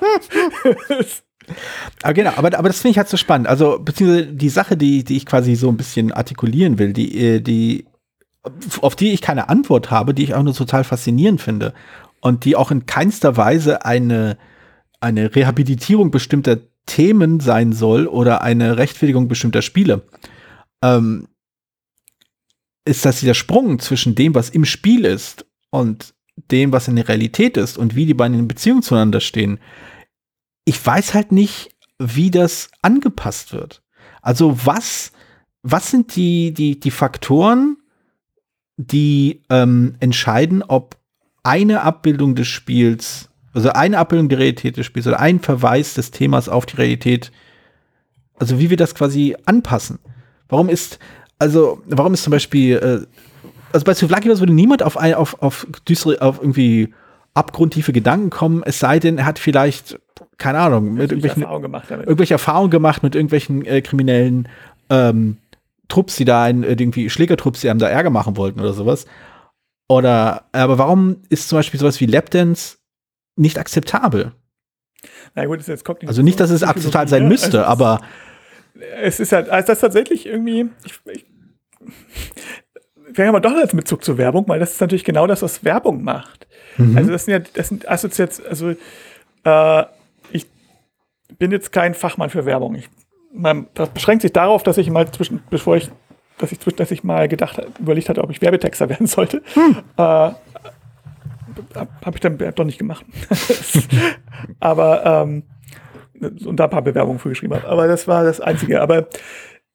[2.03, 3.48] Aber genau, aber, aber das finde ich halt so spannend.
[3.48, 7.40] Also, beziehungsweise die Sache, die, die ich quasi so ein bisschen artikulieren will, die, äh,
[7.40, 7.86] die,
[8.82, 11.74] auf die ich keine Antwort habe, die ich auch nur total faszinierend finde
[12.20, 14.38] und die auch in keinster Weise eine,
[15.01, 20.03] eine Rehabilitierung bestimmter Themen sein soll oder eine Rechtfertigung bestimmter Spiele,
[20.82, 21.28] ähm,
[22.84, 26.14] ist, dass dieser Sprung zwischen dem, was im Spiel ist und
[26.51, 29.59] dem, was in der Realität ist und wie die beiden in Beziehung zueinander stehen,
[30.64, 33.82] ich weiß halt nicht, wie das angepasst wird.
[34.22, 35.12] Also was,
[35.62, 37.76] was sind die, die, die Faktoren,
[38.76, 40.96] die ähm, entscheiden, ob
[41.42, 46.11] eine Abbildung des Spiels, also eine Abbildung der Realität des Spiels oder ein Verweis des
[46.11, 47.32] Themas auf die Realität,
[48.38, 49.98] also wie wir das quasi anpassen.
[50.48, 50.98] Warum ist,
[51.38, 53.07] also, warum ist zum Beispiel, äh,
[53.72, 56.92] also bei Souvlaki würde niemand auf, ein, auf, auf, düstere, auf irgendwie
[57.34, 59.98] abgrundtiefe Gedanken kommen, es sei denn, er hat vielleicht
[60.40, 62.07] keine Ahnung, mit irgendwelchen, Erfahrung gemacht damit.
[62.07, 64.48] irgendwelche Erfahrungen gemacht mit irgendwelchen äh, kriminellen
[64.88, 65.36] ähm,
[65.88, 69.07] Trupps, die da ein, äh, irgendwie Schlägertrupps, die einem da Ärger machen wollten oder sowas.
[69.88, 72.78] Oder, aber warum ist zum Beispiel sowas wie Lapdance
[73.36, 74.32] nicht akzeptabel?
[75.34, 76.08] Na gut, ist jetzt Kognition.
[76.08, 78.00] Also nicht, dass es akzeptabel sein müsste, also aber.
[79.02, 81.26] Es ist halt, also das tatsächlich irgendwie, ich, ich,
[83.14, 85.64] wir haben aber doch als Mitzug zur Werbung, weil das ist natürlich genau das, was
[85.64, 86.46] Werbung macht.
[86.76, 86.96] Mhm.
[86.96, 88.74] Also das sind ja, das sind Assoziationen, also
[89.44, 89.84] äh,
[91.40, 92.76] bin jetzt kein Fachmann für Werbung.
[92.76, 92.88] Ich,
[93.32, 95.90] mein, das beschränkt sich darauf, dass ich mal zwischen, bevor ich,
[96.38, 99.42] dass ich, dass ich mal gedacht, überlegt hatte, ob ich Werbetexter werden sollte.
[99.54, 99.76] Hm.
[99.96, 100.30] Äh,
[101.74, 103.05] habe ich dann doch nicht gemacht.
[104.61, 105.44] aber ähm,
[106.20, 107.66] und da ein paar Bewerbungen für geschrieben habe.
[107.66, 108.80] Aber das war das Einzige.
[108.80, 109.09] Aber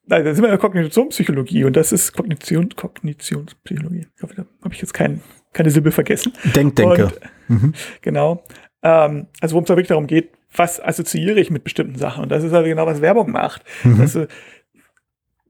[0.05, 4.07] nein, da sind wir in der Kognitionspsychologie und das ist Kognition, Kognitionspsychologie.
[4.15, 5.21] Ich hoffe, da habe ich jetzt kein,
[5.53, 6.34] keine Silbe vergessen.
[6.55, 7.11] Denkdenke.
[7.47, 7.73] Mhm.
[8.01, 8.43] Genau.
[8.84, 12.23] Ähm, also worum es da wirklich darum geht, was assoziiere ich mit bestimmten Sachen.
[12.23, 13.63] Und das ist halt genau, was Werbung macht.
[13.84, 13.97] Mhm.
[13.97, 14.17] Dass,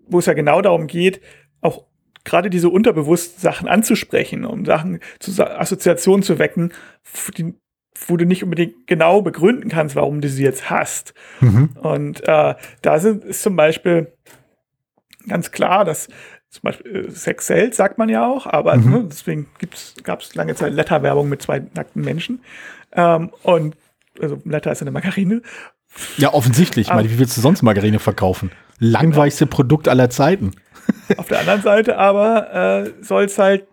[0.07, 1.21] wo es ja genau darum geht,
[1.61, 1.85] auch
[2.25, 6.73] gerade diese unterbewussten Sachen anzusprechen, um Sachen zu Assoziationen zu wecken,
[7.37, 7.53] die,
[8.07, 11.13] wo du nicht unbedingt genau begründen kannst, warum du sie jetzt hast.
[11.39, 11.69] Mhm.
[11.81, 14.11] Und äh, da sind, ist zum Beispiel
[15.27, 16.09] ganz klar, dass
[16.49, 18.91] zum Beispiel äh, Sex sells, sagt man ja auch, aber mhm.
[18.91, 19.47] ne, deswegen
[20.03, 22.41] gab es lange Zeit Letterwerbung mit zwei nackten Menschen.
[22.91, 23.75] Ähm, und
[24.19, 25.41] also Letter ist eine Margarine.
[26.17, 26.87] Ja, offensichtlich.
[26.87, 28.51] Ich meine, wie willst du sonst Margarine verkaufen?
[28.79, 29.55] Langweiligste genau.
[29.55, 30.51] Produkt aller Zeiten.
[31.17, 33.65] Auf der anderen Seite aber äh, soll es halt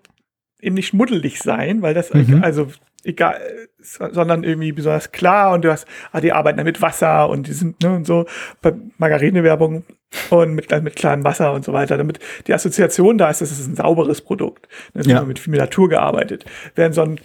[0.60, 2.42] eben nicht schmuddelig sein, weil das mhm.
[2.42, 2.68] also
[3.04, 3.40] egal,
[3.80, 7.52] sondern irgendwie besonders klar und du hast, ah, die arbeiten da mit Wasser und die
[7.52, 8.26] sind, ne, und so,
[8.60, 9.84] bei Margarine-Werbung
[10.30, 13.66] und mit, mit klarem Wasser und so weiter, damit die Assoziation da ist, dass es
[13.66, 14.68] ein sauberes Produkt.
[14.94, 15.22] Ne, ja.
[15.24, 16.44] mit viel Natur gearbeitet.
[16.74, 17.20] Während so ein,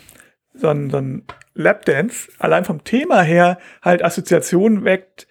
[0.60, 5.28] so ein, so ein Lapdance allein vom Thema her halt Assoziationen weckt,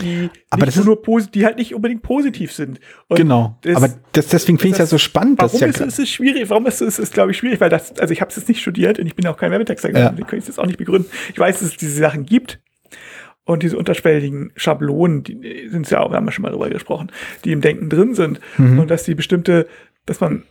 [0.00, 1.02] die, aber das ist nur
[1.32, 2.78] die halt nicht unbedingt positiv sind.
[3.08, 3.58] Und genau.
[3.62, 5.40] Das, aber das, deswegen finde ich es ja so spannend.
[5.40, 6.48] Warum ja ist, ist es schwierig?
[6.50, 7.60] Warum ist es, ist, glaube ich, schwierig?
[7.60, 9.88] Weil das, also ich habe es jetzt nicht studiert und ich bin auch kein Werbetexter
[9.88, 10.16] geworden.
[10.16, 10.22] Ja.
[10.22, 11.10] Ich kann es auch nicht begründen.
[11.32, 12.60] Ich weiß, dass es diese Sachen gibt.
[13.44, 17.10] Und diese unterschwelligen Schablonen, die sind ja auch, wir haben ja schon mal darüber gesprochen,
[17.44, 18.40] die im Denken drin sind.
[18.58, 18.78] Mhm.
[18.78, 19.66] Und dass die bestimmte,
[20.04, 20.44] dass man,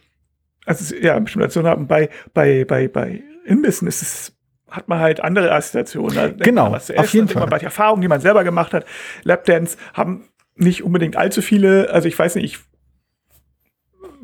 [0.65, 1.87] also ja, bestimmte Aktionen haben.
[1.87, 4.33] Bei, bei, bei, bei Imbissen ist es
[4.69, 6.37] hat man halt andere Assoziationen.
[6.39, 7.47] Genau, was auf jeden Fall.
[7.47, 8.85] Bei Erfahrungen, die man selber gemacht hat.
[9.23, 12.59] Lapdance haben nicht unbedingt allzu viele, also ich weiß nicht, ich,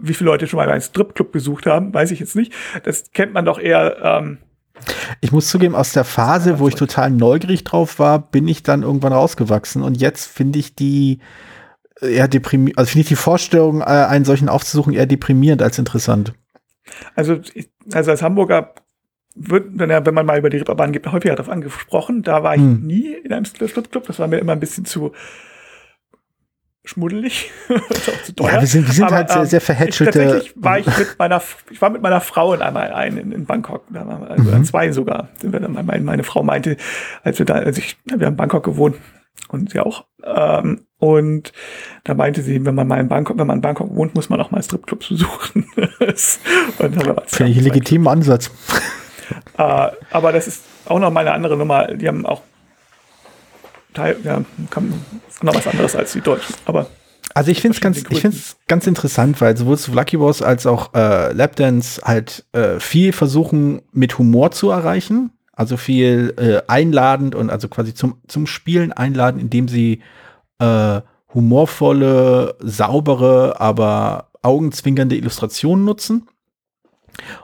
[0.01, 2.53] wie viele Leute schon mal einen Stripclub besucht haben, weiß ich jetzt nicht.
[2.83, 3.97] Das kennt man doch eher.
[4.03, 4.39] Ähm,
[5.21, 8.83] ich muss zugeben, aus der Phase, wo ich total neugierig drauf war, bin ich dann
[8.83, 9.81] irgendwann rausgewachsen.
[9.81, 11.19] Und jetzt finde ich die
[12.01, 16.33] eher deprimierend, also finde ich die Vorstellung, äh, einen solchen aufzusuchen, eher deprimierend als interessant.
[17.15, 17.39] Also,
[17.93, 18.73] also als Hamburger
[19.35, 22.23] wird, wenn, er, wenn man mal über die Ripperbahn geht, häufiger darauf angesprochen.
[22.23, 22.85] Da war ich hm.
[22.85, 24.05] nie in einem Stripclub.
[24.05, 25.11] Das war mir immer ein bisschen zu
[26.85, 27.51] schmuddelig.
[27.69, 30.19] ja, wir sind, wir sind Aber, halt sehr, sehr ähm, verhätschelte.
[30.19, 33.45] tatsächlich war ich mit meiner, ich war mit meiner Frau in einmal ein in, in
[33.45, 34.65] Bangkok, da waren wir, also mhm.
[34.65, 35.29] zwei sogar.
[35.39, 36.77] Sind wir dann, meine, meine Frau meinte,
[37.23, 38.97] als wir da, als ich, wir haben in Bangkok gewohnt
[39.47, 40.05] und sie auch.
[40.23, 41.53] Ähm, und
[42.03, 44.41] da meinte sie, wenn man mal in Bangkok, wenn man in Bangkok wohnt, muss man
[44.41, 45.65] auch mal Stripclubs besuchen.
[45.75, 48.51] Finde ich einen legitimen Ansatz.
[49.57, 51.87] Äh, aber das ist auch noch mal eine andere Nummer.
[51.87, 52.41] Die haben auch
[53.93, 54.41] Teil, ja,
[55.41, 56.55] noch was anderes als die Deutschen.
[56.65, 56.87] Aber
[57.33, 58.27] also ich finde es ganz, ich
[58.67, 64.17] ganz interessant, weil sowohl Lucky Boss als auch äh, Lapdance halt äh, viel versuchen mit
[64.19, 65.31] Humor zu erreichen.
[65.51, 70.01] Also viel äh, einladend und also quasi zum, zum Spielen einladen, indem sie
[70.59, 71.01] äh,
[71.33, 76.27] humorvolle, saubere, aber augenzwinkernde Illustrationen nutzen.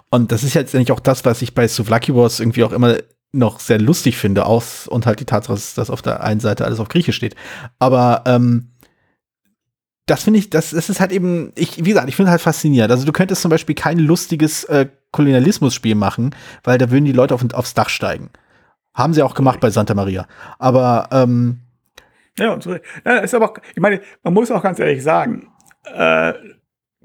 [0.09, 2.97] Und das ist jetzt eigentlich auch das, was ich bei Souvlaki Wars irgendwie auch immer
[3.31, 6.79] noch sehr lustig finde, aus und halt die Tatsache, dass auf der einen Seite alles
[6.79, 7.35] auf Griechisch steht.
[7.77, 8.71] Aber ähm,
[10.07, 12.91] das finde ich, das, das ist halt eben, ich, wie gesagt, ich finde halt faszinierend.
[12.91, 17.35] Also du könntest zum Beispiel kein lustiges äh, Kolonialismus-Spiel machen, weil da würden die Leute
[17.35, 18.31] auf, aufs Dach steigen.
[18.95, 20.27] Haben sie auch gemacht bei Santa Maria.
[20.57, 21.59] Aber ähm,
[22.37, 25.51] ja, ist aber auch, ich meine, man muss auch ganz ehrlich sagen,
[25.93, 26.33] äh,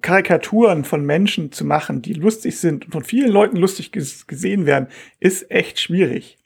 [0.05, 4.66] Karikaturen von Menschen zu machen, die lustig sind und von vielen Leuten lustig ges gesehen
[4.66, 4.88] werden,
[5.18, 6.36] ist echt schwierig.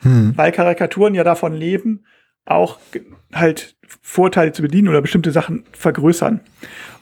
[0.00, 0.32] Hm.
[0.34, 2.04] Weil Karikaturen ja davon leben,
[2.46, 2.80] auch
[3.32, 6.40] halt Vorteile zu bedienen oder bestimmte Sachen vergrößern.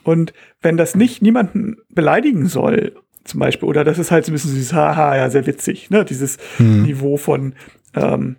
[0.03, 2.95] Und wenn das nicht niemanden beleidigen soll,
[3.25, 6.05] zum Beispiel, oder das ist halt so ein bisschen dieses Haha, ja, sehr witzig, ne?
[6.05, 6.83] Dieses hm.
[6.83, 7.55] Niveau von,
[7.95, 8.37] ähm,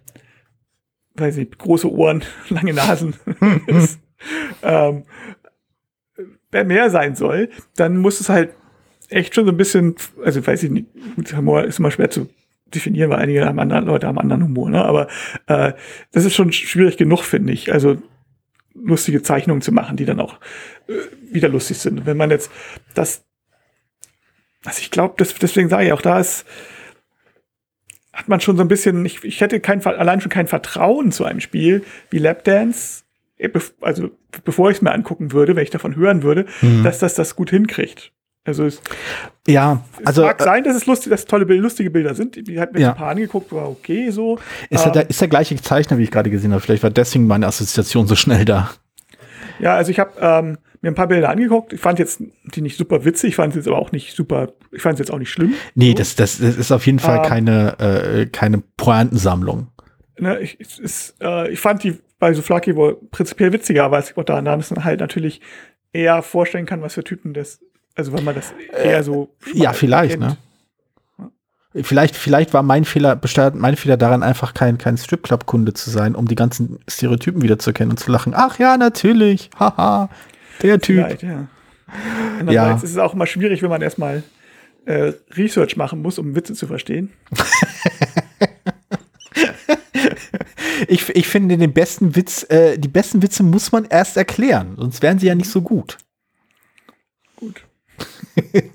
[1.16, 3.16] weiß nicht, große Ohren, lange Nasen.
[3.66, 4.00] ist,
[4.62, 5.04] ähm,
[6.52, 8.52] mehr sein soll, dann muss es halt
[9.10, 10.88] echt schon so ein bisschen, also weiß ich nicht,
[11.36, 12.30] Humor ist immer schwer zu
[12.74, 14.84] definieren, weil einige haben anderen, Leute haben anderen Humor, ne?
[14.84, 15.08] aber
[15.48, 15.74] äh,
[16.12, 17.72] das ist schon schwierig genug, finde ich.
[17.72, 17.98] Also
[18.74, 20.40] lustige Zeichnungen zu machen, die dann auch
[20.88, 20.94] äh,
[21.32, 22.06] wieder lustig sind.
[22.06, 22.52] Wenn man jetzt
[22.94, 23.26] das,
[24.66, 26.46] also ich glaube, deswegen sage ich auch, da ist,
[28.12, 31.26] hat man schon so ein bisschen, ich, ich hätte kein, allein schon kein Vertrauen zu
[31.26, 33.05] einem Spiel wie Lapdance,
[33.82, 34.10] also
[34.44, 36.84] bevor ich es mir angucken würde, wenn ich davon hören würde, mhm.
[36.84, 38.12] dass das das gut hinkriegt.
[38.48, 38.80] Also es,
[39.48, 42.38] ja, also es mag äh, sein, dass es lustig, dass tolle lustige Bilder sind.
[42.38, 42.90] Ich habe mir ja.
[42.92, 44.38] ein paar angeguckt, war okay so.
[44.70, 46.62] Ist, ähm, der, ist der gleiche Zeichner, wie ich gerade gesehen habe.
[46.62, 48.70] Vielleicht war deswegen meine Assoziation so schnell da.
[49.60, 51.74] Ja, also ich habe ähm, mir ein paar Bilder angeguckt.
[51.74, 54.84] Ich fand jetzt die nicht super witzig, ich fand jetzt aber auch nicht super, ich
[54.84, 55.56] fand es jetzt auch nicht schlimm.
[55.74, 55.98] Nee, so.
[55.98, 59.68] das, das, das ist auf jeden Fall ähm, keine, äh, keine Pointensammlung.
[60.20, 64.14] Ne, ich, ist, äh, ich fand die bei so Flaky wohl prinzipiell witziger, weil ich
[64.16, 65.42] da dann halt natürlich
[65.94, 67.60] eher vorstellen kann, was für Typen das,
[67.94, 68.52] also wenn man das
[68.84, 69.30] eher so.
[69.54, 70.38] Äh, ja, vielleicht, kennt.
[71.20, 71.28] ne?
[71.84, 76.16] Vielleicht, vielleicht war mein Fehler, bestand mein Fehler daran, einfach kein, kein Stripclub-Kunde zu sein,
[76.16, 78.34] um die ganzen Stereotypen wiederzuerkennen und zu lachen.
[78.36, 79.52] Ach ja, natürlich.
[79.60, 80.10] Haha.
[80.64, 81.22] Der Typ.
[81.22, 81.46] Ja.
[82.40, 82.86] Andererseits Ja.
[82.86, 84.24] ist es auch immer schwierig, wenn man erstmal
[84.86, 87.14] äh, Research machen muss, um Witze zu verstehen.
[90.88, 95.02] Ich, ich finde den besten Witz, äh, die besten Witze muss man erst erklären, sonst
[95.02, 95.98] wären sie ja nicht so gut.
[97.36, 97.64] Gut.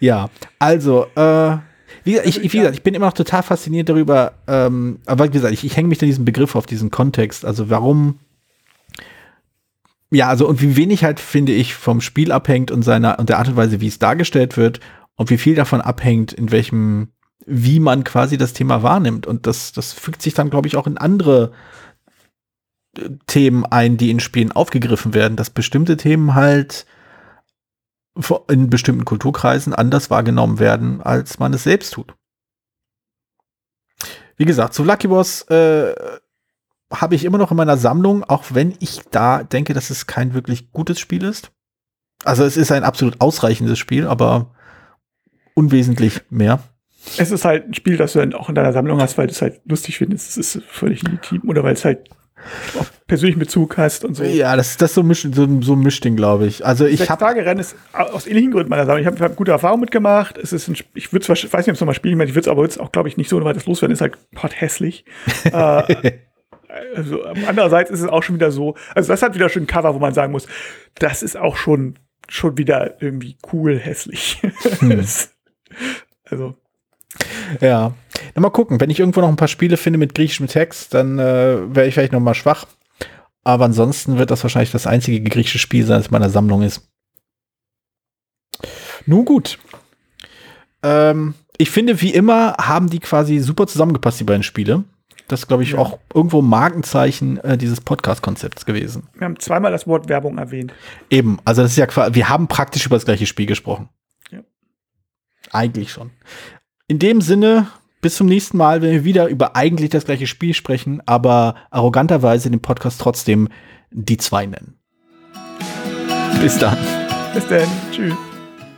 [0.00, 1.56] Ja, also, äh,
[2.04, 5.26] wie, gesagt, ich, ich, wie gesagt, ich bin immer noch total fasziniert darüber, ähm, aber
[5.26, 7.44] wie gesagt, ich, ich hänge mich an diesen Begriff auf diesen Kontext.
[7.44, 8.18] Also warum,
[10.10, 13.38] ja, also und wie wenig halt, finde ich, vom Spiel abhängt und seiner und der
[13.38, 14.80] Art und Weise, wie es dargestellt wird
[15.16, 17.08] und wie viel davon abhängt, in welchem,
[17.46, 19.26] wie man quasi das Thema wahrnimmt.
[19.26, 21.52] Und das, das fügt sich dann, glaube ich, auch in andere
[22.96, 26.86] äh, Themen ein, die in Spielen aufgegriffen werden, dass bestimmte Themen halt
[28.48, 32.14] in bestimmten Kulturkreisen anders wahrgenommen werden, als man es selbst tut.
[34.36, 35.94] Wie gesagt, zu Lucky Boss äh,
[36.92, 40.34] habe ich immer noch in meiner Sammlung, auch wenn ich da denke, dass es kein
[40.34, 41.50] wirklich gutes Spiel ist.
[42.24, 44.54] Also es ist ein absolut ausreichendes Spiel, aber
[45.54, 46.62] unwesentlich mehr.
[47.18, 49.32] Es ist halt ein Spiel, das du dann auch in deiner Sammlung hast, weil du
[49.32, 50.30] es halt lustig findest.
[50.30, 52.08] Es ist völlig legitim oder weil es halt
[52.78, 54.24] auch persönlichen Bezug hast und so.
[54.24, 56.64] Ja, das, das so mischt, so, so ein Mischding, glaube ich.
[56.64, 59.00] Also ich habe Tage Rennen ist aus ähnlichen Gründen meiner Sammlung.
[59.02, 60.36] Ich habe hab gute Erfahrungen mitgemacht.
[60.38, 62.48] Es ist ein, ich würde weiß nicht, ob es nochmal spielen werde, ich würde es
[62.50, 63.92] aber jetzt auch, glaube ich, nicht so weit das loswerden.
[63.94, 65.04] Ist halt pot hässlich.
[65.44, 66.12] äh,
[66.96, 69.94] also, andererseits ist es auch schon wieder so, also das hat wieder schon ein Cover,
[69.94, 70.46] wo man sagen muss,
[70.96, 71.98] das ist auch schon,
[72.28, 74.40] schon wieder irgendwie cool hässlich.
[74.80, 75.30] Das-
[76.24, 76.56] also,
[77.60, 77.92] Ja.
[78.34, 78.80] Na, mal gucken.
[78.80, 81.94] Wenn ich irgendwo noch ein paar Spiele finde mit griechischem Text, dann äh, wäre ich
[81.94, 82.66] vielleicht noch mal schwach.
[83.44, 86.88] Aber ansonsten wird das wahrscheinlich das einzige griechische Spiel sein, das in meiner Sammlung ist.
[89.06, 89.58] Nun gut.
[90.82, 94.84] Ähm, ich finde, wie immer haben die quasi super zusammengepasst, die beiden Spiele.
[95.28, 95.78] Das ist, glaube ich, Ja.
[95.78, 99.08] auch irgendwo ein Markenzeichen äh, dieses Podcast-Konzepts gewesen.
[99.14, 100.72] wir haben zweimal das Wort Werbung erwähnt.
[101.10, 103.88] Eben, also das ist ja quasi, wir haben praktisch über das gleiche Spiel gesprochen.
[104.30, 104.40] Ja.
[105.50, 106.10] Eigentlich schon.
[106.86, 107.68] In dem Sinne,
[108.02, 112.50] bis zum nächsten Mal, wenn wir wieder über eigentlich das gleiche Spiel sprechen, aber arroganterweise
[112.50, 113.48] den Podcast trotzdem
[113.90, 114.78] die zwei nennen.
[116.42, 116.76] Bis dann.
[117.32, 117.66] Bis dann.
[117.90, 118.12] Tschüss.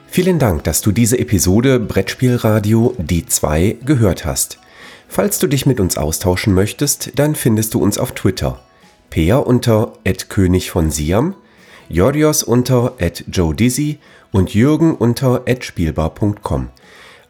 [0.07, 4.61] Vielen Dank, dass du diese Episode Brettspielradio Die 2 gehört hast.
[5.09, 8.61] Falls du dich mit uns austauschen möchtest, dann findest du uns auf Twitter.
[9.11, 9.95] Peer unter
[10.29, 11.35] König von Siam,
[11.89, 12.95] Jorios unter
[13.27, 13.99] Joe Dizzy
[14.31, 16.69] und Jürgen unter spielbar.com.